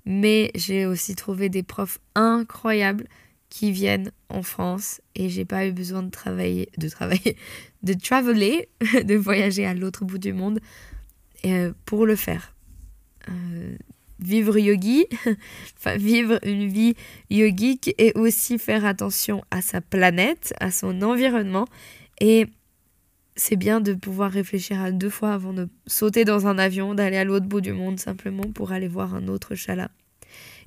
Mais 0.07 0.51
j'ai 0.55 0.87
aussi 0.87 1.15
trouvé 1.15 1.49
des 1.49 1.63
profs 1.63 1.99
incroyables 2.15 3.07
qui 3.49 3.71
viennent 3.71 4.11
en 4.29 4.43
France 4.43 5.01
et 5.15 5.29
j'ai 5.29 5.45
pas 5.45 5.67
eu 5.67 5.73
besoin 5.73 6.03
de 6.03 6.11
travailler, 6.11 6.69
de 6.77 6.89
travailler, 6.89 7.37
de 7.83 7.95
traveler, 7.95 8.69
de 9.05 9.15
voyager 9.15 9.65
à 9.65 9.75
l'autre 9.75 10.05
bout 10.05 10.19
du 10.19 10.33
monde 10.33 10.61
euh, 11.45 11.73
pour 11.85 12.05
le 12.05 12.17
faire. 12.17 12.55
Euh, 13.29 13.77
vivre 14.19 14.59
yogi, 14.59 15.07
enfin 15.79 15.97
vivre 15.97 16.39
une 16.45 16.69
vie 16.69 16.95
yogique 17.31 17.95
et 17.99 18.13
aussi 18.17 18.59
faire 18.59 18.85
attention 18.85 19.43
à 19.51 19.63
sa 19.63 19.81
planète, 19.81 20.53
à 20.61 20.71
son 20.71 21.03
environnement 21.03 21.67
et 22.21 22.47
c'est 23.37 23.57
bien 23.57 23.81
de 23.81 23.95
pouvoir 23.95 24.31
réfléchir 24.31 24.81
à 24.81 24.91
deux 24.93 25.11
fois 25.11 25.33
avant 25.33 25.53
de 25.53 25.69
sauter 25.87 26.25
dans 26.25 26.47
un 26.47 26.59
avion, 26.59 26.95
d'aller 26.95 27.17
à 27.17 27.25
l'autre 27.25 27.47
bout 27.47 27.61
du 27.61 27.73
monde 27.73 27.99
simplement 27.99 28.45
pour 28.55 28.73
aller 28.73 28.89
voir 28.89 29.15
un 29.15 29.29
autre 29.29 29.55
chalat 29.55 29.91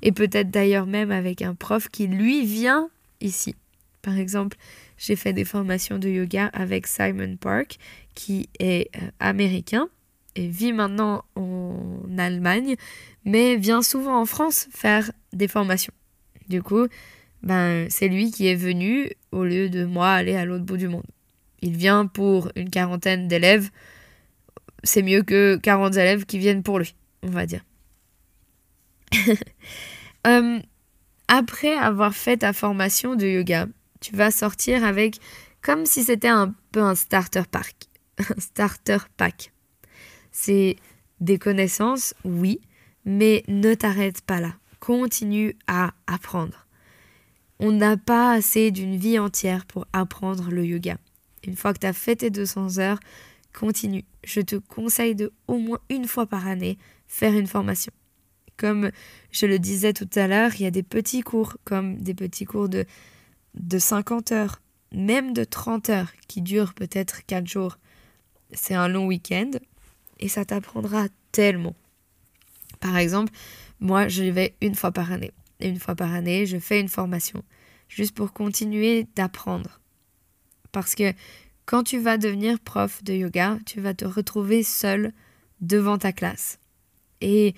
et 0.01 0.12
peut-être 0.12 0.50
d'ailleurs 0.50 0.86
même 0.86 1.12
avec 1.12 1.41
un 1.41 1.55
prof 1.55 1.89
qui 1.89 2.07
lui 2.07 2.45
vient 2.45 2.89
ici. 3.21 3.55
Par 4.01 4.17
exemple, 4.17 4.57
j'ai 4.97 5.15
fait 5.15 5.33
des 5.33 5.45
formations 5.45 6.00
de 6.00 6.09
yoga 6.09 6.47
avec 6.53 6.88
Simon 6.88 7.36
Park, 7.36 7.77
qui 8.15 8.50
est 8.59 8.89
euh, 8.95 9.09
américain 9.19 9.89
et 10.36 10.47
vit 10.47 10.71
maintenant 10.71 11.25
en 11.36 12.00
Allemagne, 12.17 12.75
mais 13.25 13.55
vient 13.55 13.81
souvent 13.81 14.19
en 14.19 14.25
France 14.25 14.67
faire 14.71 15.12
des 15.33 15.47
formations. 15.47 15.93
Du 16.47 16.62
coup, 16.62 16.88
ben, 17.43 17.88
c'est 17.89 18.07
lui 18.07 18.31
qui 18.31 18.47
est 18.47 18.55
venu 18.55 19.12
au 19.31 19.43
lieu 19.43 19.69
de 19.69 19.83
moi 19.83 20.12
aller 20.12 20.36
à 20.36 20.45
l'autre 20.45 20.63
bout 20.63 20.77
du 20.77 20.88
monde. 20.88 21.05
Il 21.62 21.76
vient 21.76 22.06
pour 22.06 22.52
une 22.56 22.70
quarantaine 22.70 23.28
d'élèves. 23.28 23.70
C'est 24.84 25.02
mieux 25.02 25.24
que 25.24 25.58
40 25.58 25.96
élèves 25.96 26.26
qui 26.26 26.38
viennent 26.38 26.64
pour 26.64 26.80
lui, 26.80 26.96
on 27.24 27.30
va 27.30 27.46
dire. 27.46 27.64
Euh, 30.26 30.60
après 31.30 31.74
avoir 31.74 32.14
fait 32.14 32.38
ta 32.38 32.52
formation 32.52 33.16
de 33.16 33.26
yoga, 33.26 33.68
tu 34.02 34.14
vas 34.14 34.30
sortir 34.30 34.84
avec 34.84 35.20
comme 35.62 35.86
si 35.86 36.04
c'était 36.04 36.28
un 36.28 36.54
peu 36.72 36.82
un 36.82 36.96
starter 36.96 37.44
pack. 37.50 37.76
Un 38.20 38.40
starter 38.40 38.98
pack. 39.16 39.54
C'est 40.32 40.76
des 41.20 41.38
connaissances, 41.38 42.14
oui, 42.24 42.60
mais 43.06 43.44
ne 43.48 43.74
t'arrête 43.74 44.22
pas 44.22 44.40
là. 44.40 44.54
Continue 44.80 45.56
à 45.68 45.94
apprendre. 46.08 46.68
On 47.60 47.72
n'a 47.72 47.98
pas 47.98 48.32
assez 48.32 48.72
d'une 48.72 48.98
vie 48.98 49.20
entière 49.20 49.66
pour 49.66 49.88
apprendre 49.94 50.50
le 50.52 50.66
yoga. 50.66 50.98
Une 51.48 51.56
fois 51.56 51.74
que 51.74 51.80
tu 51.80 51.88
as 51.88 51.94
fait 51.94 52.18
tes 52.18 52.30
200 52.30 52.77
heures, 52.77 53.00
continue. 53.58 54.06
Je 54.24 54.42
te 54.42 54.56
conseille 54.56 55.16
de 55.16 55.32
au 55.48 55.58
moins 55.58 55.80
une 55.89 56.06
fois 56.06 56.27
par 56.27 56.48
année 56.48 56.77
faire 57.08 57.34
une 57.34 57.48
formation. 57.48 57.92
Comme 58.58 58.92
je 59.32 59.46
le 59.46 59.60
disais 59.60 59.94
tout 59.94 60.10
à 60.16 60.27
l'heure, 60.27 60.51
il 60.56 60.63
y 60.63 60.66
a 60.66 60.72
des 60.72 60.84
petits 60.84 61.22
cours, 61.22 61.58
comme 61.63 61.98
des 61.98 62.13
petits 62.13 62.46
cours 62.46 62.70
de, 62.70 62.86
de 63.56 63.80
50 63.80 64.32
heures, 64.32 64.62
même 64.92 65.34
de 65.34 65.44
30 65.44 65.89
heures, 65.89 66.12
qui 66.27 66.42
durent 66.42 66.74
peut-être 66.74 67.25
4 67.25 67.48
jours. 67.48 67.77
C'est 68.51 68.75
un 68.75 68.88
long 68.88 69.06
week-end 69.08 69.51
et 70.20 70.27
ça 70.27 70.46
t'apprendra 70.46 71.08
tellement. 71.32 71.75
Par 72.80 72.98
exemple, 72.98 73.32
moi, 73.80 74.08
je 74.08 74.24
vais 74.24 74.56
une 74.62 74.75
fois 74.75 74.92
par 74.92 75.12
année. 75.12 75.32
Et 75.60 75.70
une 75.70 75.80
fois 75.80 75.96
par 75.96 76.13
année, 76.13 76.46
je 76.46 76.58
fais 76.58 76.80
une 76.80 76.89
formation, 76.89 77.44
juste 77.89 78.16
pour 78.16 78.34
continuer 78.34 79.08
d'apprendre. 79.16 79.80
Parce 80.71 80.95
que 80.95 81.13
quand 81.65 81.83
tu 81.83 82.00
vas 82.00 82.17
devenir 82.17 82.59
prof 82.59 83.03
de 83.03 83.13
yoga, 83.13 83.57
tu 83.65 83.81
vas 83.81 83.93
te 83.93 84.05
retrouver 84.05 84.63
seul 84.63 85.12
devant 85.62 85.97
ta 85.97 86.12
classe. 86.13 86.59
Et 87.21 87.55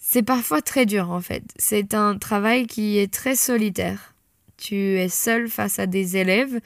c'est 0.00 0.22
parfois 0.22 0.62
très 0.62 0.86
dur 0.86 1.10
en 1.10 1.20
fait. 1.20 1.42
C'est 1.56 1.94
un 1.94 2.16
travail 2.16 2.66
qui 2.66 2.98
est 2.98 3.12
très 3.12 3.36
solitaire. 3.36 4.14
Tu 4.56 4.74
es 4.74 5.08
seul 5.08 5.48
face 5.48 5.78
à 5.78 5.86
des 5.86 6.16
élèves 6.16 6.60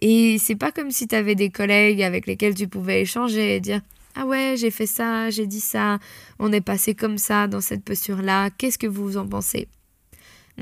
et 0.00 0.38
c'est 0.38 0.56
pas 0.56 0.72
comme 0.72 0.90
si 0.90 1.06
tu 1.06 1.14
avais 1.14 1.34
des 1.34 1.50
collègues 1.50 2.02
avec 2.02 2.26
lesquels 2.26 2.54
tu 2.54 2.68
pouvais 2.68 3.02
échanger 3.02 3.56
et 3.56 3.60
dire 3.60 3.80
Ah 4.14 4.26
ouais, 4.26 4.56
j'ai 4.58 4.70
fait 4.70 4.86
ça, 4.86 5.30
j'ai 5.30 5.46
dit 5.46 5.60
ça, 5.60 5.98
on 6.38 6.52
est 6.52 6.60
passé 6.60 6.94
comme 6.94 7.18
ça 7.18 7.46
dans 7.46 7.60
cette 7.60 7.84
posture-là, 7.84 8.50
qu'est-ce 8.50 8.78
que 8.78 8.86
vous 8.86 9.16
en 9.16 9.26
pensez? 9.26 9.68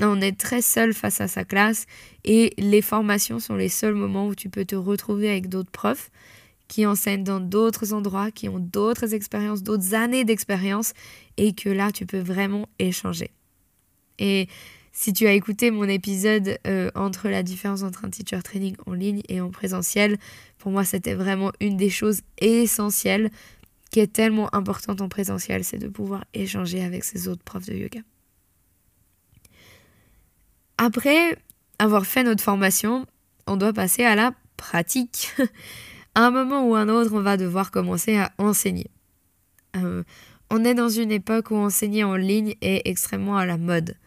On 0.01 0.21
est 0.21 0.37
très 0.37 0.61
seul 0.61 0.93
face 0.93 1.19
à 1.19 1.27
sa 1.27 1.43
classe 1.43 1.85
et 2.23 2.53
les 2.57 2.81
formations 2.81 3.39
sont 3.39 3.55
les 3.55 3.69
seuls 3.69 3.95
moments 3.95 4.27
où 4.27 4.35
tu 4.35 4.49
peux 4.49 4.63
te 4.63 4.75
retrouver 4.75 5.29
avec 5.29 5.49
d'autres 5.49 5.71
profs 5.71 6.09
qui 6.69 6.85
enseignent 6.85 7.23
dans 7.23 7.41
d'autres 7.41 7.93
endroits, 7.93 8.31
qui 8.31 8.47
ont 8.47 8.59
d'autres 8.59 9.13
expériences, 9.13 9.63
d'autres 9.63 9.93
années 9.95 10.23
d'expérience 10.23 10.93
et 11.35 11.53
que 11.53 11.67
là, 11.67 11.91
tu 11.91 12.05
peux 12.05 12.19
vraiment 12.19 12.69
échanger. 12.77 13.31
Et 14.19 14.47
si 14.93 15.13
tu 15.13 15.27
as 15.27 15.33
écouté 15.33 15.71
mon 15.71 15.85
épisode 15.85 16.57
euh, 16.67 16.91
entre 16.95 17.27
la 17.27 17.43
différence 17.43 17.83
entre 17.83 18.05
un 18.05 18.09
teacher 18.09 18.41
training 18.43 18.75
en 18.85 18.93
ligne 18.93 19.21
et 19.29 19.41
en 19.41 19.49
présentiel, 19.49 20.17
pour 20.57 20.71
moi 20.71 20.83
c'était 20.83 21.13
vraiment 21.13 21.51
une 21.59 21.77
des 21.77 21.89
choses 21.89 22.21
essentielles 22.39 23.31
qui 23.91 23.99
est 23.99 24.11
tellement 24.11 24.53
importante 24.53 25.01
en 25.01 25.09
présentiel, 25.09 25.63
c'est 25.63 25.77
de 25.77 25.87
pouvoir 25.87 26.25
échanger 26.33 26.83
avec 26.83 27.03
ces 27.03 27.27
autres 27.27 27.43
profs 27.43 27.65
de 27.65 27.73
yoga. 27.73 28.01
Après 30.81 31.37
avoir 31.77 32.05
fait 32.05 32.23
notre 32.23 32.41
formation, 32.41 33.05
on 33.47 33.57
doit 33.57 33.73
passer 33.73 34.05
à 34.05 34.15
la 34.15 34.31
pratique. 34.55 35.33
à 36.15 36.21
un 36.25 36.31
moment 36.31 36.65
ou 36.65 36.73
un 36.73 36.87
autre, 36.87 37.11
on 37.13 37.21
va 37.21 37.35
devoir 37.35 37.69
commencer 37.69 38.15
à 38.15 38.31
enseigner. 38.37 38.87
Euh, 39.75 40.03
on 40.49 40.63
est 40.63 40.73
dans 40.73 40.87
une 40.87 41.11
époque 41.11 41.51
où 41.51 41.55
enseigner 41.57 42.05
en 42.05 42.15
ligne 42.15 42.55
est 42.61 42.83
extrêmement 42.85 43.35
à 43.35 43.45
la 43.45 43.57
mode. 43.57 43.97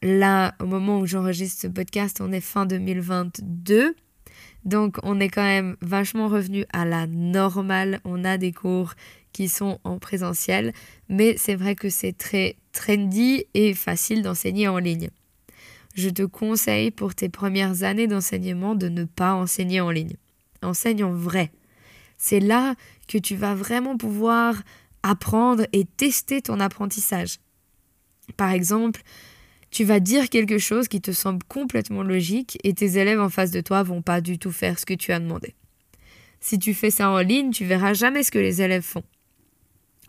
Là, 0.00 0.54
au 0.60 0.66
moment 0.66 1.00
où 1.00 1.06
j'enregistre 1.06 1.62
ce 1.62 1.66
podcast, 1.66 2.20
on 2.20 2.30
est 2.30 2.40
fin 2.40 2.66
2022. 2.66 3.96
Donc, 4.64 4.98
on 5.02 5.18
est 5.18 5.28
quand 5.28 5.42
même 5.42 5.76
vachement 5.80 6.28
revenu 6.28 6.66
à 6.72 6.84
la 6.84 7.08
normale. 7.08 7.98
On 8.04 8.22
a 8.22 8.38
des 8.38 8.52
cours 8.52 8.94
qui 9.32 9.48
sont 9.48 9.80
en 9.82 9.98
présentiel, 9.98 10.72
mais 11.08 11.34
c'est 11.36 11.56
vrai 11.56 11.74
que 11.74 11.90
c'est 11.90 12.16
très 12.16 12.54
trendy 12.70 13.46
et 13.54 13.74
facile 13.74 14.22
d'enseigner 14.22 14.68
en 14.68 14.78
ligne. 14.78 15.10
Je 15.96 16.10
te 16.10 16.22
conseille 16.22 16.90
pour 16.90 17.14
tes 17.14 17.30
premières 17.30 17.82
années 17.82 18.06
d'enseignement 18.06 18.74
de 18.74 18.90
ne 18.90 19.04
pas 19.04 19.32
enseigner 19.32 19.80
en 19.80 19.90
ligne. 19.90 20.16
Enseigne 20.62 21.02
en 21.02 21.12
vrai. 21.12 21.50
C'est 22.18 22.40
là 22.40 22.74
que 23.08 23.16
tu 23.16 23.34
vas 23.34 23.54
vraiment 23.54 23.96
pouvoir 23.96 24.62
apprendre 25.02 25.66
et 25.72 25.86
tester 25.86 26.42
ton 26.42 26.60
apprentissage. 26.60 27.38
Par 28.36 28.50
exemple, 28.50 29.00
tu 29.70 29.84
vas 29.84 29.98
dire 29.98 30.28
quelque 30.28 30.58
chose 30.58 30.86
qui 30.86 31.00
te 31.00 31.12
semble 31.12 31.42
complètement 31.44 32.02
logique 32.02 32.58
et 32.62 32.74
tes 32.74 32.98
élèves 32.98 33.20
en 33.20 33.30
face 33.30 33.50
de 33.50 33.62
toi 33.62 33.82
vont 33.82 34.02
pas 34.02 34.20
du 34.20 34.38
tout 34.38 34.52
faire 34.52 34.78
ce 34.78 34.84
que 34.84 34.94
tu 34.94 35.12
as 35.12 35.18
demandé. 35.18 35.54
Si 36.40 36.58
tu 36.58 36.74
fais 36.74 36.90
ça 36.90 37.08
en 37.08 37.20
ligne, 37.20 37.52
tu 37.52 37.64
verras 37.64 37.94
jamais 37.94 38.22
ce 38.22 38.30
que 38.30 38.38
les 38.38 38.60
élèves 38.60 38.82
font. 38.82 39.04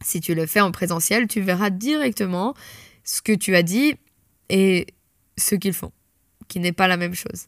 Si 0.01 0.19
tu 0.19 0.35
le 0.35 0.45
fais 0.47 0.61
en 0.61 0.71
présentiel, 0.71 1.27
tu 1.27 1.39
verras 1.39 1.69
directement 1.69 2.55
ce 3.05 3.21
que 3.21 3.31
tu 3.31 3.55
as 3.55 3.63
dit 3.63 3.95
et 4.49 4.87
ce 5.37 5.55
qu'ils 5.55 5.73
font, 5.73 5.91
qui 6.47 6.59
n'est 6.59 6.71
pas 6.71 6.87
la 6.87 6.97
même 6.97 7.15
chose. 7.15 7.47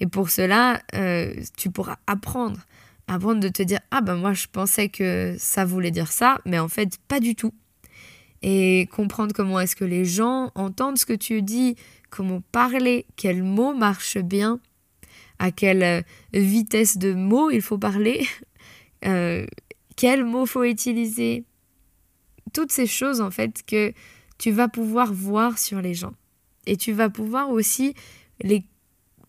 Et 0.00 0.06
pour 0.06 0.30
cela, 0.30 0.80
euh, 0.94 1.32
tu 1.56 1.70
pourras 1.70 1.98
apprendre, 2.06 2.60
apprendre 3.06 3.40
de 3.40 3.48
te 3.48 3.62
dire 3.62 3.80
ah 3.90 4.00
ben 4.00 4.16
moi 4.16 4.32
je 4.32 4.46
pensais 4.50 4.88
que 4.88 5.36
ça 5.38 5.64
voulait 5.64 5.90
dire 5.90 6.12
ça, 6.12 6.40
mais 6.44 6.58
en 6.58 6.68
fait 6.68 6.98
pas 7.08 7.20
du 7.20 7.34
tout 7.34 7.52
et 8.42 8.88
comprendre 8.92 9.32
comment 9.34 9.60
est-ce 9.60 9.76
que 9.76 9.84
les 9.84 10.04
gens 10.04 10.52
entendent 10.54 10.98
ce 10.98 11.06
que 11.06 11.12
tu 11.12 11.42
dis, 11.42 11.76
comment 12.10 12.40
parler, 12.52 13.06
quels 13.16 13.42
mots 13.42 13.74
marchent 13.74 14.18
bien, 14.18 14.60
à 15.38 15.50
quelle 15.50 16.04
vitesse 16.32 16.98
de 16.98 17.14
mots 17.14 17.50
il 17.50 17.62
faut 17.62 17.78
parler, 17.78 18.26
euh, 19.04 19.46
quels 19.96 20.24
mots 20.24 20.46
faut 20.46 20.64
utiliser. 20.64 21.44
Toutes 22.54 22.72
ces 22.72 22.86
choses 22.86 23.20
en 23.20 23.30
fait 23.30 23.62
que 23.66 23.92
tu 24.38 24.52
vas 24.52 24.68
pouvoir 24.68 25.12
voir 25.12 25.58
sur 25.58 25.82
les 25.82 25.94
gens. 25.94 26.14
Et 26.68 26.76
tu 26.76 26.92
vas 26.92 27.10
pouvoir 27.10 27.50
aussi 27.50 27.94
les, 28.42 28.64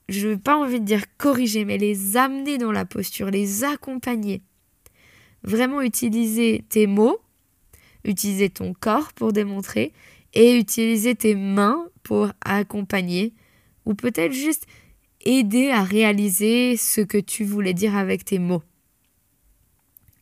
je 0.10 0.30
n'ai 0.30 0.38
pas 0.38 0.58
envie 0.58 0.80
de 0.80 0.86
dire 0.86 1.04
corriger, 1.18 1.66
mais 1.66 1.78
les 1.78 2.18
amener 2.18 2.58
dans 2.58 2.72
la 2.72 2.86
posture, 2.86 3.32
les 3.32 3.64
accompagner. 3.64 4.42
Vraiment 5.44 5.82
utiliser 5.82 6.64
tes 6.70 6.86
mots 6.86 7.20
utiliser 8.04 8.50
ton 8.50 8.74
corps 8.74 9.14
pour 9.14 9.34
démontrer 9.34 9.94
et 10.34 10.58
utiliser 10.58 11.16
tes 11.16 11.36
mains 11.36 11.88
pour 12.04 12.32
accompagner 12.42 13.34
ou 13.86 13.94
peut-être 13.94 14.34
juste 14.34 14.66
aider 15.22 15.70
à 15.70 15.84
réaliser 15.84 16.78
ce 16.78 17.02
que 17.02 17.18
tu 17.18 17.44
voulais 17.44 17.74
dire 17.74 17.96
avec 17.96 18.26
tes 18.26 18.40
mots. 18.40 18.64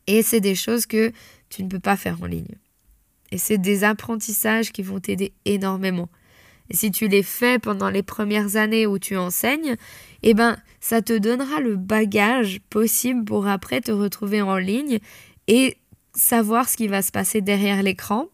Et 0.06 0.22
c'est 0.22 0.40
des 0.40 0.54
choses 0.54 0.86
que 0.86 1.12
tu 1.50 1.62
ne 1.62 1.68
peux 1.68 1.80
pas 1.80 1.96
faire 1.96 2.22
en 2.22 2.26
ligne. 2.26 2.56
Et 3.30 3.38
c'est 3.38 3.58
des 3.58 3.84
apprentissages 3.84 4.72
qui 4.72 4.82
vont 4.82 5.00
t'aider 5.00 5.32
énormément. 5.44 6.08
Si 6.70 6.90
tu 6.90 7.08
les 7.08 7.22
fais 7.22 7.58
pendant 7.58 7.88
les 7.88 8.02
premières 8.02 8.56
années 8.56 8.86
où 8.86 8.98
tu 8.98 9.16
enseignes, 9.16 9.76
eh 10.22 10.34
ben, 10.34 10.58
ça 10.80 11.00
te 11.02 11.16
donnera 11.16 11.60
le 11.60 11.76
bagage 11.76 12.60
possible 12.70 13.24
pour 13.24 13.46
après 13.46 13.80
te 13.80 13.90
retrouver 13.90 14.42
en 14.42 14.56
ligne 14.56 14.98
et 15.46 15.78
savoir 16.14 16.68
ce 16.68 16.76
qui 16.76 16.88
va 16.88 17.02
se 17.02 17.12
passer 17.12 17.40
derrière 17.40 17.82
l'écran, 17.82 18.26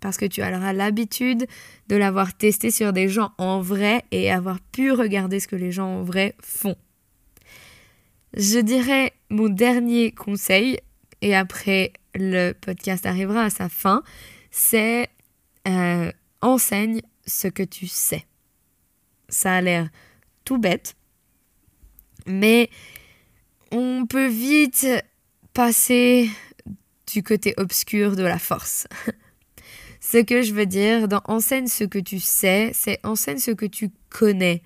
parce 0.00 0.16
que 0.16 0.24
tu 0.24 0.42
auras 0.42 0.72
l'habitude 0.72 1.46
de 1.88 1.96
l'avoir 1.96 2.34
testé 2.36 2.70
sur 2.70 2.92
des 2.92 3.08
gens 3.08 3.32
en 3.38 3.60
vrai 3.60 4.04
et 4.10 4.30
avoir 4.30 4.60
pu 4.60 4.92
regarder 4.92 5.40
ce 5.40 5.48
que 5.48 5.56
les 5.56 5.72
gens 5.72 6.00
en 6.00 6.02
vrai 6.02 6.34
font. 6.40 6.76
Je 8.36 8.58
dirais 8.58 9.12
mon 9.30 9.48
dernier 9.48 10.10
conseil, 10.12 10.78
et 11.20 11.34
après 11.34 11.92
le 12.14 12.52
podcast 12.52 13.06
arrivera 13.06 13.44
à 13.44 13.50
sa 13.50 13.68
fin, 13.68 14.02
c'est 14.50 15.08
euh, 15.66 16.10
enseigne 16.40 17.00
ce 17.26 17.48
que 17.48 17.62
tu 17.62 17.86
sais. 17.86 18.26
Ça 19.28 19.54
a 19.54 19.60
l'air 19.60 19.88
tout 20.44 20.58
bête, 20.58 20.94
mais 22.26 22.70
on 23.70 24.06
peut 24.06 24.28
vite 24.28 24.86
passer 25.52 26.30
du 27.12 27.22
côté 27.22 27.54
obscur 27.56 28.16
de 28.16 28.22
la 28.22 28.38
force. 28.38 28.86
ce 30.00 30.18
que 30.18 30.42
je 30.42 30.52
veux 30.52 30.66
dire 30.66 31.08
dans 31.08 31.22
enseigne 31.24 31.66
ce 31.66 31.84
que 31.84 31.98
tu 31.98 32.20
sais, 32.20 32.70
c'est 32.74 32.98
enseigne 33.04 33.38
ce 33.38 33.52
que 33.52 33.66
tu 33.66 33.90
connais, 34.10 34.62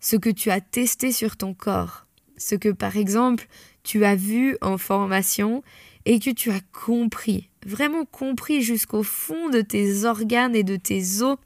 ce 0.00 0.16
que 0.16 0.30
tu 0.30 0.50
as 0.50 0.60
testé 0.60 1.12
sur 1.12 1.36
ton 1.36 1.54
corps, 1.54 2.06
ce 2.36 2.54
que 2.54 2.68
par 2.68 2.96
exemple 2.96 3.46
tu 3.82 4.04
as 4.04 4.16
vu 4.16 4.56
en 4.60 4.78
formation 4.78 5.62
et 6.04 6.20
que 6.20 6.30
tu 6.30 6.50
as 6.50 6.60
compris, 6.72 7.50
vraiment 7.64 8.04
compris 8.04 8.62
jusqu'au 8.62 9.02
fond 9.02 9.48
de 9.50 9.60
tes 9.60 10.04
organes 10.04 10.54
et 10.54 10.62
de 10.62 10.76
tes 10.76 11.22
os. 11.22 11.36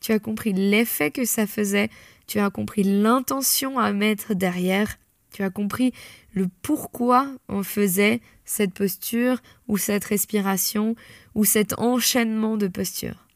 Tu 0.00 0.12
as 0.12 0.18
compris 0.18 0.52
l'effet 0.52 1.10
que 1.10 1.24
ça 1.24 1.46
faisait, 1.46 1.90
tu 2.26 2.38
as 2.38 2.50
compris 2.50 2.82
l'intention 2.82 3.78
à 3.78 3.92
mettre 3.92 4.34
derrière, 4.34 4.98
tu 5.32 5.42
as 5.42 5.50
compris 5.50 5.92
le 6.32 6.48
pourquoi 6.62 7.30
on 7.48 7.62
faisait 7.62 8.20
cette 8.44 8.72
posture 8.72 9.38
ou 9.68 9.76
cette 9.76 10.04
respiration 10.04 10.96
ou 11.34 11.44
cet 11.44 11.78
enchaînement 11.78 12.56
de 12.56 12.68
postures. 12.68 13.26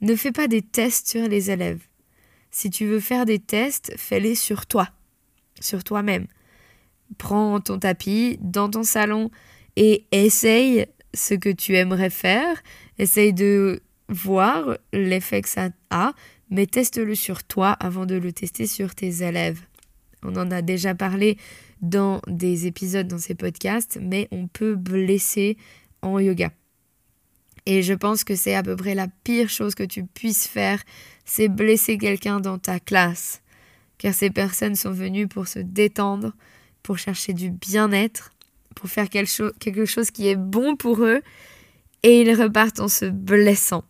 Ne 0.00 0.16
fais 0.16 0.32
pas 0.32 0.48
des 0.48 0.62
tests 0.62 1.10
sur 1.10 1.28
les 1.28 1.50
élèves. 1.50 1.82
Si 2.50 2.70
tu 2.70 2.86
veux 2.86 3.00
faire 3.00 3.26
des 3.26 3.38
tests, 3.38 3.92
fais-les 3.96 4.34
sur 4.34 4.66
toi, 4.66 4.88
sur 5.60 5.84
toi-même. 5.84 6.26
Prends 7.18 7.60
ton 7.60 7.78
tapis 7.78 8.38
dans 8.40 8.70
ton 8.70 8.82
salon 8.82 9.30
et 9.76 10.04
essaye 10.10 10.86
ce 11.12 11.34
que 11.34 11.50
tu 11.50 11.76
aimerais 11.76 12.10
faire. 12.10 12.62
Essaye 12.98 13.32
de 13.32 13.82
voir 14.10 14.76
l'effet 14.92 15.40
que 15.40 15.48
ça 15.48 15.70
a, 15.90 16.12
mais 16.50 16.66
teste-le 16.66 17.14
sur 17.14 17.44
toi 17.44 17.70
avant 17.70 18.06
de 18.06 18.16
le 18.16 18.32
tester 18.32 18.66
sur 18.66 18.94
tes 18.94 19.22
élèves. 19.22 19.60
On 20.22 20.36
en 20.36 20.50
a 20.50 20.60
déjà 20.60 20.94
parlé 20.94 21.38
dans 21.80 22.20
des 22.26 22.66
épisodes 22.66 23.08
dans 23.08 23.18
ces 23.18 23.34
podcasts, 23.34 23.98
mais 24.02 24.28
on 24.30 24.48
peut 24.48 24.74
blesser 24.74 25.56
en 26.02 26.18
yoga. 26.18 26.50
Et 27.66 27.82
je 27.82 27.94
pense 27.94 28.24
que 28.24 28.36
c'est 28.36 28.54
à 28.54 28.62
peu 28.62 28.76
près 28.76 28.94
la 28.94 29.08
pire 29.24 29.48
chose 29.48 29.74
que 29.74 29.82
tu 29.82 30.04
puisses 30.04 30.46
faire, 30.46 30.82
c'est 31.24 31.48
blesser 31.48 31.98
quelqu'un 31.98 32.40
dans 32.40 32.58
ta 32.58 32.80
classe. 32.80 33.42
Car 33.98 34.14
ces 34.14 34.30
personnes 34.30 34.76
sont 34.76 34.92
venues 34.92 35.28
pour 35.28 35.46
se 35.46 35.58
détendre, 35.58 36.32
pour 36.82 36.98
chercher 36.98 37.32
du 37.32 37.50
bien-être, 37.50 38.32
pour 38.74 38.88
faire 38.88 39.08
quelque 39.08 39.84
chose 39.84 40.10
qui 40.10 40.28
est 40.28 40.36
bon 40.36 40.74
pour 40.74 41.04
eux, 41.04 41.22
et 42.02 42.22
ils 42.22 42.34
repartent 42.34 42.80
en 42.80 42.88
se 42.88 43.04
blessant. 43.04 43.84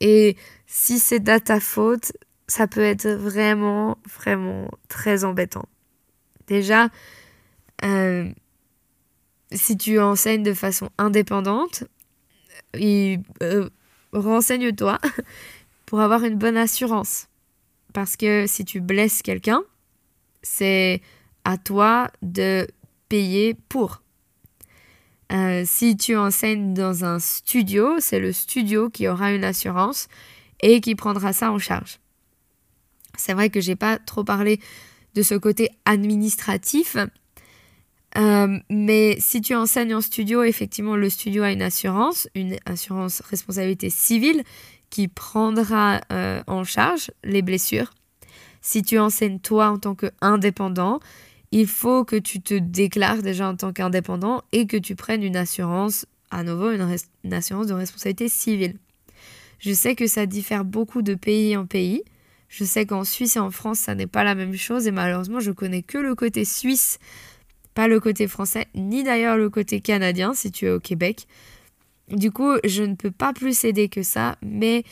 Et 0.00 0.36
si 0.66 0.98
c'est 0.98 1.28
à 1.28 1.40
ta 1.40 1.60
faute, 1.60 2.12
ça 2.48 2.66
peut 2.66 2.80
être 2.80 3.08
vraiment, 3.08 3.98
vraiment 4.18 4.70
très 4.88 5.24
embêtant. 5.24 5.66
Déjà, 6.46 6.88
euh, 7.84 8.28
si 9.52 9.76
tu 9.76 10.00
enseignes 10.00 10.42
de 10.42 10.54
façon 10.54 10.90
indépendante, 10.98 11.84
euh, 12.74 13.68
renseigne-toi 14.12 14.98
pour 15.86 16.00
avoir 16.00 16.24
une 16.24 16.36
bonne 16.36 16.56
assurance. 16.56 17.28
Parce 17.92 18.16
que 18.16 18.46
si 18.46 18.64
tu 18.64 18.80
blesses 18.80 19.22
quelqu'un, 19.22 19.62
c'est 20.42 21.02
à 21.44 21.58
toi 21.58 22.10
de 22.22 22.66
payer 23.08 23.54
pour. 23.68 24.02
Euh, 25.32 25.62
si 25.64 25.96
tu 25.96 26.16
enseignes 26.16 26.74
dans 26.74 27.04
un 27.04 27.18
studio, 27.18 28.00
c'est 28.00 28.18
le 28.18 28.32
studio 28.32 28.90
qui 28.90 29.06
aura 29.06 29.32
une 29.32 29.44
assurance 29.44 30.08
et 30.60 30.80
qui 30.80 30.94
prendra 30.94 31.32
ça 31.32 31.52
en 31.52 31.58
charge. 31.58 32.00
C'est 33.16 33.32
vrai 33.32 33.50
que 33.50 33.60
j'ai 33.60 33.76
pas 33.76 33.98
trop 33.98 34.24
parlé 34.24 34.60
de 35.14 35.22
ce 35.22 35.34
côté 35.34 35.70
administratif, 35.84 36.96
euh, 38.16 38.58
mais 38.68 39.16
si 39.20 39.40
tu 39.40 39.54
enseignes 39.54 39.94
en 39.94 40.00
studio, 40.00 40.42
effectivement, 40.42 40.96
le 40.96 41.08
studio 41.08 41.42
a 41.44 41.52
une 41.52 41.62
assurance, 41.62 42.28
une 42.34 42.56
assurance 42.66 43.20
responsabilité 43.20 43.88
civile 43.90 44.42
qui 44.90 45.06
prendra 45.06 46.00
euh, 46.12 46.42
en 46.46 46.64
charge 46.64 47.12
les 47.22 47.42
blessures. 47.42 47.92
Si 48.60 48.82
tu 48.82 48.98
enseignes 48.98 49.38
toi 49.38 49.70
en 49.70 49.78
tant 49.78 49.94
qu'indépendant, 49.94 51.00
il 51.52 51.66
faut 51.66 52.04
que 52.04 52.16
tu 52.16 52.40
te 52.40 52.54
déclares 52.54 53.22
déjà 53.22 53.48
en 53.48 53.56
tant 53.56 53.72
qu'indépendant 53.72 54.42
et 54.52 54.66
que 54.66 54.76
tu 54.76 54.94
prennes 54.94 55.22
une 55.22 55.36
assurance, 55.36 56.06
à 56.30 56.42
nouveau 56.44 56.70
une, 56.70 57.32
assurance 57.32 57.66
de 57.66 57.74
responsabilité 57.74 58.28
civile. 58.28 58.76
Je 59.58 59.72
sais 59.72 59.94
que 59.94 60.06
ça 60.06 60.26
diffère 60.26 60.64
beaucoup 60.64 61.02
de 61.02 61.14
pays 61.14 61.56
en 61.56 61.66
pays. 61.66 62.02
Je 62.48 62.64
sais 62.64 62.86
qu'en 62.86 63.04
Suisse 63.04 63.36
et 63.36 63.40
en 63.40 63.50
France, 63.50 63.80
ça 63.80 63.94
n'est 63.94 64.06
pas 64.06 64.24
la 64.24 64.34
même 64.34 64.54
chose 64.54 64.86
et 64.86 64.90
malheureusement, 64.90 65.40
je 65.40 65.50
connais 65.50 65.82
que 65.82 65.98
le 65.98 66.14
côté 66.14 66.44
suisse, 66.44 66.98
pas 67.74 67.88
le 67.88 68.00
côté 68.00 68.26
français, 68.26 68.66
ni 68.74 69.02
d'ailleurs 69.02 69.36
le 69.36 69.50
côté 69.50 69.80
canadien 69.80 70.34
si 70.34 70.50
tu 70.50 70.66
es 70.66 70.70
au 70.70 70.80
Québec. 70.80 71.26
Du 72.08 72.32
coup, 72.32 72.54
je 72.64 72.82
ne 72.82 72.94
peux 72.94 73.12
pas 73.12 73.32
plus 73.32 73.64
aider 73.64 73.88
que 73.88 74.02
ça, 74.02 74.36
mais 74.42 74.84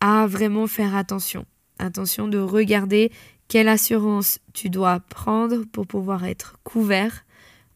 à 0.00 0.26
vraiment 0.26 0.66
faire 0.66 0.94
attention. 0.94 1.46
Attention 1.78 2.28
de 2.28 2.38
regarder 2.38 3.12
quelle 3.48 3.68
assurance 3.68 4.38
tu 4.52 4.70
dois 4.70 5.00
prendre 5.00 5.64
pour 5.64 5.86
pouvoir 5.86 6.24
être 6.24 6.58
couvert 6.64 7.24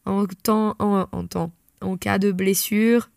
en 0.05 0.25
temps, 0.25 0.75
en, 0.79 1.97
cas 1.97 2.17
de 2.17 2.31
blessure 2.31 3.09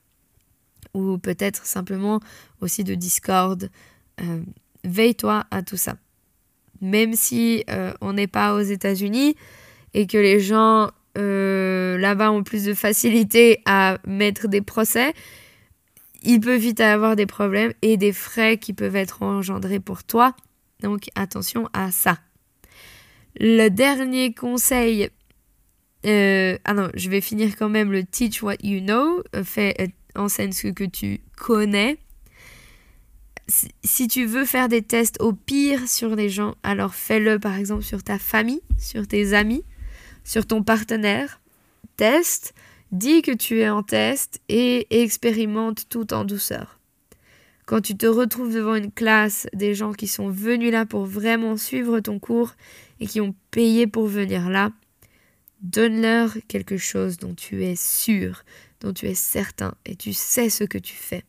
ou 0.93 1.19
peut-être 1.19 1.67
simplement 1.67 2.21
aussi 2.61 2.85
de 2.85 2.95
discorde? 2.95 3.71
Euh, 4.21 4.43
veille-toi 4.85 5.45
à 5.51 5.63
tout 5.63 5.77
ça. 5.77 5.97
Même 6.81 7.15
si 7.15 7.65
euh, 7.71 7.93
on 8.01 8.13
n'est 8.13 8.27
pas 8.27 8.55
aux 8.55 8.61
États-Unis 8.61 9.37
et 9.95 10.07
que 10.07 10.19
les 10.19 10.41
gens 10.41 10.91
euh, 11.17 11.97
là-bas 11.99 12.31
ont 12.31 12.43
plus 12.43 12.65
de 12.65 12.75
facilité 12.75 13.63
à 13.65 13.99
mettre 14.07 14.49
des 14.49 14.61
procès, 14.61 15.15
il 16.23 16.41
peut 16.41 16.57
vite 16.57 16.81
avoir 16.81 17.17
des 17.17 17.27
problèmes 17.27 17.73
et 17.83 17.97
des 17.97 18.13
frais 18.13 18.59
qui 18.59 18.73
peuvent 18.73 18.97
être 18.97 19.23
engendrés 19.23 19.81
pour 19.81 20.05
toi. 20.05 20.35
Donc 20.81 21.09
attention 21.15 21.69
à 21.73 21.91
ça. 21.91 22.19
Le 23.41 23.69
dernier 23.69 24.33
conseil, 24.33 25.11
euh, 26.07 26.57
ah 26.65 26.75
non, 26.75 26.89
je 26.95 27.11
vais 27.11 27.21
finir 27.21 27.57
quand 27.57 27.69
même 27.69 27.91
le 27.91 28.05
teach 28.05 28.43
what 28.43 28.57
you 28.63 28.81
know, 28.81 29.23
euh, 29.35 29.43
fais, 29.43 29.75
euh, 29.81 29.87
enseigne 30.15 30.53
ce 30.53 30.69
que 30.69 30.85
tu 30.85 31.21
connais. 31.37 31.99
Si, 33.83 34.09
tu 34.09 34.25
veux 34.25 34.47
faire 34.47 34.69
des 34.69 34.83
tests 34.83 35.21
au 35.21 35.33
pire 35.33 35.87
sur 35.89 36.17
les 36.17 36.31
gens, 36.31 36.55
alors 36.63 36.95
fais-le 36.95 37.39
par 37.39 37.57
exemple 37.57 37.83
sur 37.83 38.03
ta 38.03 38.19
famille, 38.19 38.63
sur 38.79 39.07
tes 39.07 39.35
amis, 39.35 39.65
sur 40.23 40.47
ton 40.47 40.63
partenaire. 40.63 41.41
Teste, 41.97 42.55
dis 42.91 43.21
que 43.21 43.33
tu 43.33 43.61
es 43.61 43.69
en 43.69 43.83
test 43.83 44.41
et 44.49 45.03
expérimente 45.03 45.89
tout 45.91 46.15
en 46.15 46.25
douceur. 46.25 46.79
Quand 47.67 47.81
tu 47.81 47.97
te 47.97 48.07
retrouves 48.07 48.55
devant 48.55 48.77
une 48.77 48.93
classe, 48.93 49.47
des 49.53 49.75
gens 49.75 49.93
qui 49.93 50.07
sont 50.07 50.29
venus 50.29 50.73
là 50.73 50.87
pour 50.87 51.05
vraiment 51.05 51.57
suivre 51.57 52.01
ton 52.01 52.19
cours 52.19 52.55
et 53.01 53.07
qui 53.07 53.21
ont 53.21 53.35
payé 53.51 53.87
pour 53.87 54.07
venir 54.07 54.49
là, 54.49 54.71
donne-leur 55.61 56.37
quelque 56.49 56.77
chose 56.77 57.17
dont 57.19 57.35
tu 57.35 57.65
es 57.65 57.77
sûr, 57.77 58.45
dont 58.81 58.93
tu 58.93 59.07
es 59.07 59.15
certain 59.15 59.75
et 59.87 59.97
tu 59.97 60.13
sais 60.13 60.51
ce 60.51 60.65
que 60.65 60.79
tu 60.79 60.95
fais. 60.95 61.25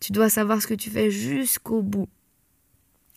Tu 0.00 0.12
dois 0.12 0.28
savoir 0.28 0.62
ce 0.62 0.66
que 0.68 0.74
tu 0.74 0.90
fais 0.90 1.10
jusqu'au 1.10 1.82
bout. 1.82 2.08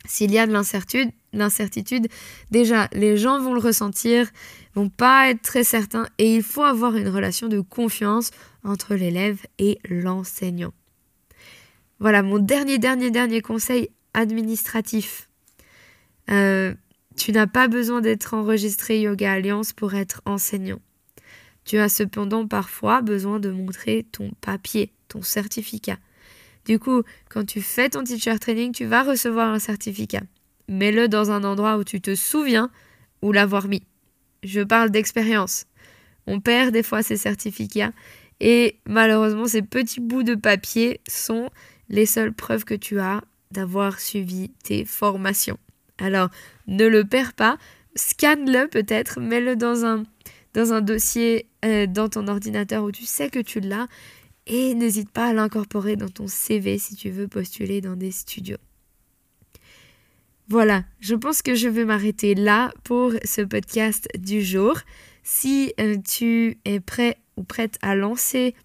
S'il 0.05 0.31
y 0.31 0.39
a 0.39 0.47
de 0.47 0.51
l'incertitude, 0.51 2.07
déjà 2.49 2.87
les 2.91 3.17
gens 3.17 3.39
vont 3.39 3.53
le 3.53 3.59
ressentir, 3.59 4.31
vont 4.73 4.89
pas 4.89 5.29
être 5.29 5.43
très 5.43 5.63
certains 5.63 6.07
et 6.17 6.35
il 6.35 6.41
faut 6.41 6.63
avoir 6.63 6.95
une 6.95 7.07
relation 7.07 7.47
de 7.47 7.61
confiance 7.61 8.31
entre 8.63 8.95
l'élève 8.95 9.39
et 9.59 9.79
l'enseignant. 9.87 10.73
Voilà 11.99 12.23
mon 12.23 12.39
dernier, 12.39 12.79
dernier, 12.79 13.11
dernier 13.11 13.41
conseil 13.41 13.89
administratif. 14.15 15.29
Euh, 16.31 16.73
tu 17.15 17.31
n'as 17.31 17.47
pas 17.47 17.67
besoin 17.67 18.01
d'être 18.01 18.33
enregistré 18.33 19.01
Yoga 19.01 19.33
Alliance 19.33 19.73
pour 19.73 19.93
être 19.93 20.21
enseignant. 20.25 20.79
Tu 21.65 21.77
as 21.77 21.89
cependant 21.89 22.47
parfois 22.47 23.01
besoin 23.01 23.39
de 23.39 23.51
montrer 23.51 24.05
ton 24.11 24.31
papier, 24.41 24.91
ton 25.07 25.21
certificat. 25.21 25.97
Du 26.65 26.79
coup, 26.79 27.03
quand 27.29 27.45
tu 27.45 27.61
fais 27.61 27.89
ton 27.89 28.03
teacher 28.03 28.37
training, 28.39 28.71
tu 28.71 28.85
vas 28.85 29.03
recevoir 29.03 29.49
un 29.49 29.59
certificat. 29.59 30.21
Mets-le 30.67 31.07
dans 31.07 31.31
un 31.31 31.43
endroit 31.43 31.77
où 31.77 31.83
tu 31.83 32.01
te 32.01 32.15
souviens 32.15 32.71
où 33.21 33.31
l'avoir 33.31 33.67
mis. 33.67 33.83
Je 34.43 34.61
parle 34.61 34.89
d'expérience. 34.89 35.65
On 36.27 36.39
perd 36.39 36.71
des 36.71 36.83
fois 36.83 37.03
ces 37.03 37.17
certificats 37.17 37.91
et 38.39 38.79
malheureusement 38.87 39.45
ces 39.45 39.61
petits 39.61 39.99
bouts 39.99 40.23
de 40.23 40.35
papier 40.35 41.01
sont 41.07 41.49
les 41.89 42.05
seules 42.05 42.33
preuves 42.33 42.63
que 42.63 42.73
tu 42.73 42.99
as 42.99 43.21
d'avoir 43.51 43.99
suivi 43.99 44.49
tes 44.63 44.85
formations. 44.85 45.57
Alors, 45.97 46.29
ne 46.71 46.87
le 46.87 47.03
perds 47.03 47.33
pas, 47.33 47.57
scanne-le 47.95 48.67
peut-être, 48.67 49.19
mets-le 49.19 49.55
dans 49.55 49.85
un, 49.85 50.81
dossier 50.81 51.47
euh, 51.63 51.85
dans 51.85 52.09
ton 52.09 52.27
ordinateur 52.27 52.83
où 52.83 52.91
tu 52.91 53.05
sais 53.05 53.29
que 53.29 53.39
tu 53.39 53.59
l'as 53.59 53.87
et 54.47 54.73
n'hésite 54.73 55.11
pas 55.11 55.27
à 55.27 55.33
l'incorporer 55.33 55.95
dans 55.95 56.09
ton 56.09 56.27
CV 56.27 56.77
si 56.77 56.95
tu 56.95 57.09
veux 57.09 57.27
postuler 57.27 57.79
dans 57.79 57.95
des 57.95 58.11
studios. 58.11 58.57
Voilà, 60.47 60.83
je 60.99 61.15
pense 61.15 61.41
que 61.41 61.55
je 61.55 61.69
vais 61.69 61.85
m'arrêter 61.85 62.35
là 62.35 62.73
pour 62.83 63.13
ce 63.23 63.41
podcast 63.41 64.07
du 64.17 64.41
jour. 64.41 64.79
Si 65.23 65.73
euh, 65.79 65.95
tu 65.97 66.57
es 66.65 66.79
prêt 66.79 67.17
ou 67.37 67.43
prête 67.43 67.77
à 67.81 67.95
lancer 67.95 68.55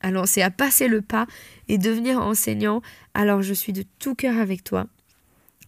à 0.00 0.10
lancer, 0.10 0.42
à 0.42 0.50
passer 0.50 0.88
le 0.88 1.02
pas 1.02 1.26
et 1.68 1.78
devenir 1.78 2.20
enseignant, 2.20 2.82
alors 3.14 3.42
je 3.42 3.54
suis 3.54 3.72
de 3.72 3.84
tout 3.98 4.14
cœur 4.14 4.38
avec 4.38 4.62
toi. 4.62 4.86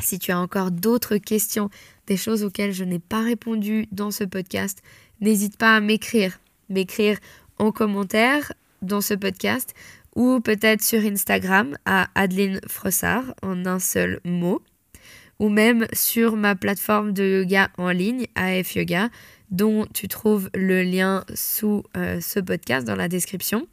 Si 0.01 0.19
tu 0.19 0.31
as 0.31 0.39
encore 0.39 0.71
d'autres 0.71 1.17
questions, 1.17 1.71
des 2.07 2.17
choses 2.17 2.45
auxquelles 2.45 2.73
je 2.73 2.85
n'ai 2.85 2.99
pas 2.99 3.23
répondu 3.23 3.87
dans 3.93 4.11
ce 4.11 4.25
podcast, 4.25 4.83
n'hésite 5.21 5.57
pas 5.57 5.77
à 5.77 5.81
m'écrire. 5.81 6.39
M'écrire 6.69 7.19
en 7.59 7.73
commentaire 7.73 8.53
dans 8.83 9.01
ce 9.01 9.15
podcast 9.15 9.75
ou 10.15 10.41
peut-être 10.41 10.83
sur 10.83 11.01
Instagram 11.05 11.77
à 11.85 12.09
Adeline 12.15 12.61
Frossard 12.67 13.35
en 13.43 13.67
un 13.67 13.79
seul 13.79 14.21
mot 14.25 14.63
ou 15.39 15.49
même 15.49 15.87
sur 15.93 16.37
ma 16.37 16.55
plateforme 16.55 17.13
de 17.13 17.41
yoga 17.41 17.71
en 17.79 17.91
ligne 17.91 18.27
AF 18.35 18.75
Yoga 18.75 19.09
dont 19.51 19.87
tu 19.95 20.09
trouves 20.09 20.51
le 20.55 20.83
lien 20.83 21.25
sous 21.35 21.85
euh, 21.97 22.21
ce 22.21 22.41
podcast 22.41 22.87
dans 22.87 22.97
la 22.97 23.09
description. 23.09 23.67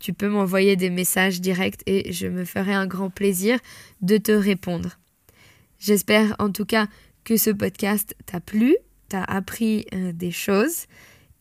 Tu 0.00 0.12
peux 0.12 0.28
m'envoyer 0.28 0.74
des 0.74 0.90
messages 0.90 1.40
directs 1.40 1.82
et 1.86 2.12
je 2.12 2.26
me 2.26 2.44
ferai 2.44 2.72
un 2.72 2.86
grand 2.86 3.10
plaisir 3.10 3.58
de 4.00 4.16
te 4.16 4.32
répondre. 4.32 4.98
J'espère 5.82 6.36
en 6.38 6.52
tout 6.52 6.64
cas 6.64 6.86
que 7.24 7.36
ce 7.36 7.50
podcast 7.50 8.14
t'a 8.24 8.38
plu, 8.38 8.76
t'a 9.08 9.24
appris 9.24 9.84
euh, 9.92 10.12
des 10.12 10.30
choses 10.30 10.86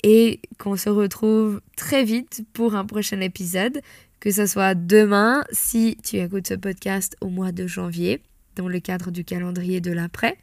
et 0.01 0.39
qu'on 0.57 0.75
se 0.75 0.89
retrouve 0.89 1.61
très 1.77 2.03
vite 2.03 2.43
pour 2.51 2.73
un 2.73 2.83
prochain 2.83 3.21
épisode, 3.21 3.81
que 4.19 4.31
ce 4.31 4.47
soit 4.47 4.73
demain 4.73 5.43
si 5.51 5.95
tu 6.03 6.17
écoutes 6.17 6.47
ce 6.47 6.55
podcast 6.55 7.15
au 7.21 7.27
mois 7.27 7.51
de 7.51 7.67
janvier 7.67 8.23
dans 8.55 8.67
le 8.67 8.79
cadre 8.79 9.11
du 9.11 9.23
calendrier 9.23 9.79
de 9.79 9.91
l'après, 9.91 10.37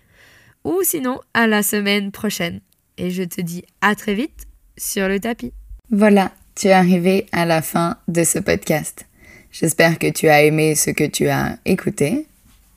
ou 0.62 0.80
sinon 0.84 1.20
à 1.34 1.48
la 1.48 1.64
semaine 1.64 2.12
prochaine. 2.12 2.60
Et 2.98 3.10
je 3.10 3.24
te 3.24 3.40
dis 3.40 3.64
à 3.80 3.96
très 3.96 4.14
vite 4.14 4.46
sur 4.76 5.08
le 5.08 5.18
tapis. 5.18 5.52
Voilà, 5.90 6.30
tu 6.54 6.68
es 6.68 6.72
arrivé 6.72 7.26
à 7.32 7.44
la 7.46 7.62
fin 7.62 7.96
de 8.06 8.22
ce 8.22 8.38
podcast. 8.38 9.06
J'espère 9.50 9.98
que 9.98 10.08
tu 10.08 10.28
as 10.28 10.44
aimé 10.44 10.76
ce 10.76 10.90
que 10.90 11.04
tu 11.04 11.26
as 11.26 11.58
écouté 11.64 12.28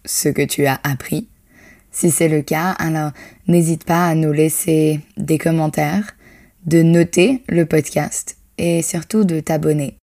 ce 0.06 0.30
que 0.30 0.44
tu 0.44 0.66
as 0.66 0.80
appris. 0.84 1.28
Si 1.92 2.10
c'est 2.10 2.30
le 2.30 2.42
cas, 2.42 2.72
alors 2.72 3.12
n'hésite 3.48 3.84
pas 3.84 4.08
à 4.08 4.16
nous 4.16 4.32
laisser 4.32 5.02
des 5.18 5.38
commentaires, 5.38 6.16
de 6.66 6.82
noter 6.82 7.44
le 7.50 7.66
podcast 7.66 8.38
et 8.58 8.82
surtout 8.82 9.24
de 9.24 9.40
t'abonner. 9.40 9.98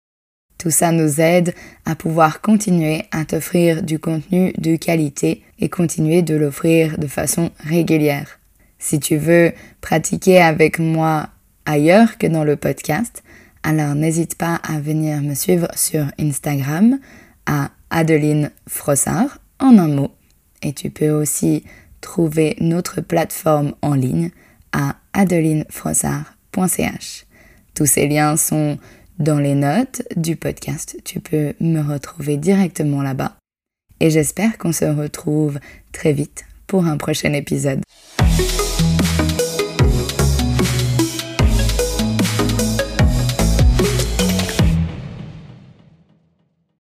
Tout 0.58 0.70
ça 0.70 0.90
nous 0.90 1.20
aide 1.20 1.54
à 1.84 1.94
pouvoir 1.94 2.40
continuer 2.40 3.04
à 3.12 3.24
t'offrir 3.24 3.82
du 3.82 4.00
contenu 4.00 4.52
de 4.58 4.76
qualité 4.76 5.42
et 5.60 5.68
continuer 5.68 6.22
de 6.22 6.34
l'offrir 6.34 6.98
de 6.98 7.06
façon 7.06 7.50
régulière. 7.60 8.40
Si 8.80 8.98
tu 8.98 9.16
veux 9.16 9.52
pratiquer 9.80 10.40
avec 10.40 10.80
moi 10.80 11.28
ailleurs 11.64 12.18
que 12.18 12.26
dans 12.26 12.44
le 12.44 12.56
podcast, 12.56 13.22
alors 13.62 13.94
n'hésite 13.94 14.36
pas 14.36 14.56
à 14.56 14.80
venir 14.80 15.22
me 15.22 15.34
suivre 15.34 15.68
sur 15.76 16.06
Instagram 16.18 16.98
à 17.46 17.70
Adeline 17.90 18.50
Frossard 18.66 19.38
en 19.60 19.78
un 19.78 19.88
mot. 19.88 20.10
Et 20.62 20.72
tu 20.72 20.90
peux 20.90 21.10
aussi 21.10 21.64
trouver 22.00 22.56
notre 22.60 23.00
plateforme 23.00 23.74
en 23.82 23.94
ligne 23.94 24.30
à 24.72 24.96
adelinefrossard.ch. 25.12 27.26
Tous 27.74 27.86
ces 27.86 28.08
liens 28.08 28.36
sont 28.36 28.78
dans 29.18 29.38
les 29.38 29.54
notes 29.54 30.02
du 30.16 30.36
podcast. 30.36 30.96
Tu 31.04 31.20
peux 31.20 31.54
me 31.60 31.80
retrouver 31.80 32.36
directement 32.36 33.02
là-bas. 33.02 33.36
Et 34.00 34.10
j'espère 34.10 34.58
qu'on 34.58 34.72
se 34.72 34.84
retrouve 34.84 35.58
très 35.92 36.12
vite 36.12 36.44
pour 36.66 36.84
un 36.84 36.96
prochain 36.96 37.32
épisode. 37.32 37.80